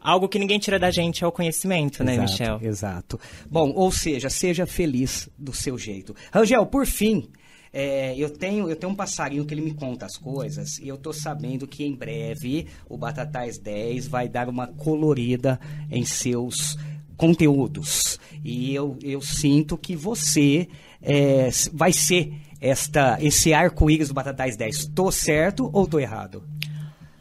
algo 0.00 0.28
que 0.28 0.38
ninguém 0.38 0.58
tira 0.58 0.78
da 0.78 0.90
gente 0.90 1.22
é 1.22 1.26
o 1.26 1.32
conhecimento, 1.32 2.02
né, 2.02 2.14
exato, 2.14 2.30
Michel? 2.30 2.60
Exato. 2.62 3.20
Bom, 3.48 3.70
ou 3.70 3.92
seja, 3.92 4.28
seja 4.28 4.66
feliz 4.66 5.28
do 5.38 5.52
seu 5.52 5.78
jeito. 5.78 6.14
Rangel, 6.32 6.66
por 6.66 6.84
fim, 6.84 7.28
é, 7.72 8.14
eu, 8.18 8.28
tenho, 8.28 8.68
eu 8.68 8.76
tenho 8.76 8.92
um 8.92 8.96
passarinho 8.96 9.46
que 9.46 9.54
ele 9.54 9.62
me 9.62 9.72
conta 9.72 10.04
as 10.04 10.16
coisas 10.16 10.78
e 10.78 10.88
eu 10.88 10.98
tô 10.98 11.12
sabendo 11.12 11.66
que 11.66 11.84
em 11.84 11.94
breve 11.94 12.66
o 12.88 12.98
Batatais 12.98 13.56
10 13.58 14.08
vai 14.08 14.28
dar 14.28 14.48
uma 14.48 14.66
colorida 14.66 15.58
em 15.90 16.04
seus 16.04 16.76
conteúdos. 17.22 18.18
E 18.42 18.74
eu, 18.74 18.98
eu 19.00 19.20
sinto 19.20 19.78
que 19.78 19.94
você 19.94 20.66
é, 21.00 21.50
vai 21.72 21.92
ser 21.92 22.32
esta, 22.60 23.16
esse 23.20 23.54
arco-íris 23.54 24.08
do 24.08 24.14
Batatais 24.14 24.56
10. 24.56 24.76
Estou 24.76 25.12
certo 25.12 25.70
ou 25.72 25.84
estou 25.84 26.00
errado? 26.00 26.42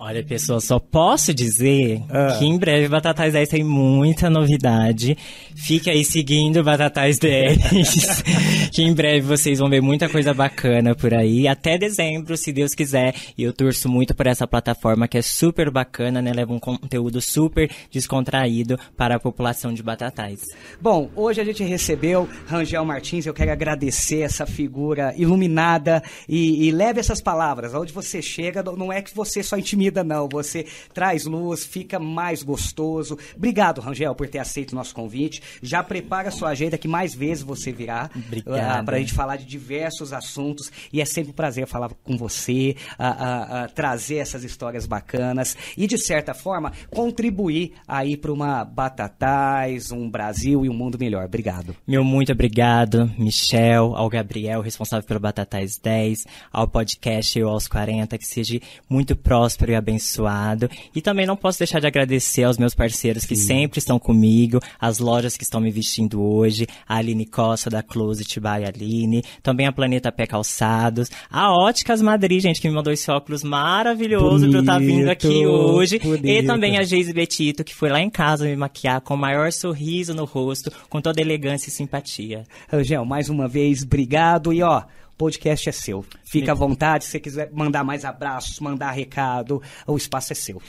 Olha, 0.04 0.24
pessoal, 0.24 0.60
só 0.60 0.80
posso 0.80 1.32
dizer 1.32 2.02
ah. 2.10 2.36
que 2.40 2.44
em 2.44 2.58
breve 2.58 2.88
Batatais 2.88 3.34
10 3.34 3.50
tem 3.50 3.64
muita 3.64 4.32
novidade. 4.32 5.16
Fique 5.56 5.92
aí 5.92 6.04
seguindo 6.04 6.64
Batatais 6.64 7.20
10, 7.20 8.24
que 8.74 8.82
em 8.82 8.96
breve 8.96 9.22
vocês 9.22 9.60
vão 9.60 9.70
ver 9.70 9.80
muita 9.80 10.10
coisa 10.10 10.34
bacana 10.34 10.96
por 10.96 11.14
aí. 11.14 11.48
Até 11.48 11.78
dezembro, 11.78 12.36
se 12.36 12.52
Deus 12.52 12.74
quiser. 12.74 13.14
E 13.38 13.44
eu 13.44 13.54
torço 13.54 13.88
muito 13.88 14.16
por 14.16 14.26
essa 14.26 14.48
plataforma 14.48 15.08
que 15.08 15.20
é 15.20 15.22
super 15.22 15.70
bacana, 15.70 16.20
né? 16.20 16.34
Leva 16.34 16.52
um 16.52 16.60
conteúdo 16.60 17.22
super 17.22 17.70
descontraído 17.92 18.80
para 18.98 19.18
a 19.18 19.20
população 19.20 19.72
de 19.72 19.84
Batatais. 19.84 20.48
Bom, 20.82 21.12
hoje 21.16 21.42
a 21.42 21.44
gente 21.44 21.64
recebeu 21.64 22.28
Rangel 22.48 22.84
Martins. 22.84 23.28
Eu 23.28 23.36
quero 23.36 23.52
agradecer 23.52 24.22
essa 24.22 24.48
figura 24.48 25.14
iluminada 25.16 26.02
e, 26.28 26.68
e 26.68 26.72
leve 26.72 27.00
essas 27.00 27.22
palavras. 27.22 27.76
Onde 27.76 27.94
você 27.94 28.20
chega, 28.20 28.64
não 28.64 28.92
é 28.92 29.00
que 29.00 29.14
você 29.14 29.44
só 29.44 29.60
intimida 29.60 29.91
vida, 29.92 30.04
não. 30.04 30.28
Você 30.30 30.66
traz 30.94 31.26
luz, 31.26 31.66
fica 31.66 32.00
mais 32.00 32.42
gostoso. 32.42 33.18
Obrigado, 33.36 33.82
Rangel, 33.82 34.16
por 34.16 34.28
ter 34.28 34.40
aceito 34.40 34.72
o 34.72 34.76
nosso 34.76 34.96
convite. 34.96 35.42
Já 35.62 35.84
prepara 35.84 36.30
a 36.30 36.32
sua 36.32 36.50
agenda 36.50 36.78
que 36.78 36.88
mais 36.88 37.14
vezes 37.14 37.44
você 37.44 37.72
virá 37.72 38.10
uh, 38.16 38.86
para 38.86 38.96
a 38.96 39.00
gente 39.00 39.14
falar 39.14 39.36
de 39.36 39.46
diversos 39.46 40.14
assuntos. 40.14 40.72
E 40.92 41.02
é 41.02 41.06
sempre 41.06 41.32
um 41.32 41.36
prazer 41.36 41.68
falar 41.68 41.90
com 42.04 42.18
você, 42.18 42.76
uh, 42.98 43.66
uh, 43.66 43.74
trazer 43.74 44.18
essas 44.18 44.44
histórias 44.44 44.86
bacanas 44.86 45.58
e, 45.78 45.86
de 45.86 45.98
certa 45.98 46.34
forma, 46.34 46.72
contribuir 46.90 47.74
aí 47.88 48.16
para 48.16 48.32
uma 48.32 48.64
Batatais, 48.64 49.92
um 49.92 50.10
Brasil 50.10 50.66
e 50.66 50.70
um 50.70 50.74
mundo 50.74 50.98
melhor. 50.98 51.26
Obrigado. 51.26 51.76
Meu 51.86 52.04
muito 52.04 52.32
obrigado, 52.32 53.12
Michel, 53.18 53.96
ao 53.96 54.10
Gabriel, 54.10 54.62
responsável 54.62 55.06
pelo 55.06 55.20
Batatais 55.20 55.78
10, 55.78 56.26
ao 56.52 56.68
podcast 56.68 57.38
Eu 57.38 57.50
aos 57.50 57.68
40, 57.68 58.18
que 58.18 58.26
seja 58.26 58.60
muito 58.90 59.16
próspero 59.16 59.72
e 59.72 59.81
abençoado. 59.82 60.70
E 60.96 61.02
também 61.02 61.26
não 61.26 61.36
posso 61.36 61.60
deixar 61.60 61.80
de 61.80 61.88
agradecer 61.88 62.44
aos 62.44 62.58
meus 62.58 62.74
parceiros 62.74 63.26
que 63.26 63.36
Sim. 63.36 63.48
sempre 63.48 63.80
estão 63.80 64.00
comigo, 64.00 64.60
as 64.80 65.00
lojas 65.00 65.36
que 65.36 65.44
estão 65.44 65.60
me 65.60 65.72
vestindo 65.72 66.22
hoje, 66.22 66.68
a 66.88 66.98
Aline 66.98 67.26
Costa 67.26 67.70
da 67.70 67.84
Closet 67.84 68.40
by 68.40 68.66
Aline, 68.66 69.24
também 69.44 69.68
a 69.68 69.72
Planeta 69.72 70.12
Pé 70.12 70.26
Calçados, 70.26 71.10
a 71.30 71.52
Óticas 71.52 72.02
Madrid, 72.02 72.42
gente, 72.42 72.62
que 72.62 72.68
me 72.68 72.74
mandou 72.74 72.94
esse 72.94 73.10
óculos 73.12 73.44
maravilhoso 73.44 74.46
bonito, 74.46 74.50
pra 74.50 74.58
eu 74.58 74.62
estar 74.62 74.74
tá 74.74 74.80
vindo 74.80 75.10
aqui 75.10 75.46
hoje, 75.46 76.00
bonito. 76.00 76.28
e 76.28 76.44
também 76.44 76.78
a 76.78 76.84
Geise 76.84 77.14
Betito, 77.14 77.64
que 77.64 77.76
foi 77.76 77.90
lá 77.90 78.00
em 78.00 78.10
casa 78.10 78.46
me 78.46 78.56
maquiar 78.56 79.02
com 79.02 79.14
o 79.14 79.18
maior 79.18 79.52
sorriso 79.52 80.14
no 80.14 80.26
rosto, 80.26 80.72
com 80.90 81.02
toda 81.02 81.22
elegância 81.22 81.70
e 81.70 81.72
simpatia. 81.72 82.44
Angel, 82.72 83.04
mais 83.06 83.30
uma 83.30 83.48
vez, 83.48 83.84
obrigado 83.84 84.54
e 84.54 84.62
ó, 84.62 84.84
podcast 85.22 85.70
é 85.70 85.72
seu. 85.72 86.04
Fica 86.24 86.52
à 86.52 86.56
vontade, 86.56 87.04
se 87.04 87.12
você 87.12 87.20
quiser 87.20 87.52
mandar 87.52 87.84
mais 87.84 88.04
abraços, 88.04 88.60
mandar 88.60 88.90
recado, 88.90 89.62
o 89.86 89.96
espaço 89.96 90.34
é 90.34 90.36
seu. 90.36 90.60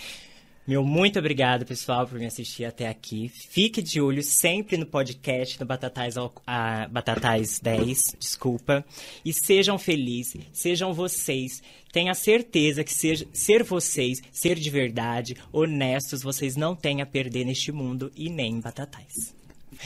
Meu 0.69 0.85
muito 0.85 1.19
obrigado, 1.19 1.65
pessoal, 1.65 2.07
por 2.07 2.19
me 2.19 2.27
assistir 2.27 2.67
até 2.67 2.87
aqui. 2.87 3.31
Fique 3.31 3.81
de 3.81 3.99
olho 3.99 4.23
sempre 4.23 4.77
no 4.77 4.85
podcast 4.85 5.59
do 5.59 5.65
Batatais, 5.65 6.17
a, 6.47 6.87
Batatais 6.87 7.61
10, 7.61 7.99
desculpa. 8.19 8.85
E 9.25 9.33
sejam 9.33 9.79
felizes, 9.79 10.45
sejam 10.53 10.93
vocês. 10.93 11.63
Tenha 11.91 12.13
certeza 12.13 12.85
que 12.85 12.93
seja, 12.93 13.27
ser 13.33 13.63
vocês, 13.63 14.21
ser 14.31 14.57
de 14.59 14.69
verdade, 14.69 15.35
honestos, 15.51 16.23
vocês 16.23 16.57
não 16.57 16.77
têm 16.77 17.01
a 17.01 17.07
perder 17.07 17.47
neste 17.47 17.73
mundo 17.73 18.13
e 18.15 18.29
nem 18.29 18.57
em 18.57 18.61
Batatais. 18.61 19.35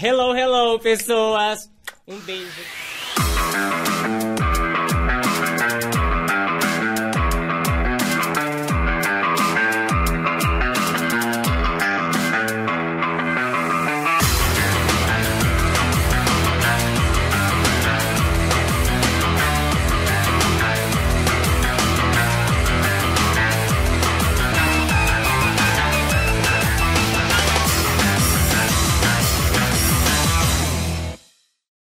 Hello, 0.02 0.37
hello, 0.37 0.81
pessoas. 0.81 1.70
Um 2.09 2.18
beijo. 2.18 2.62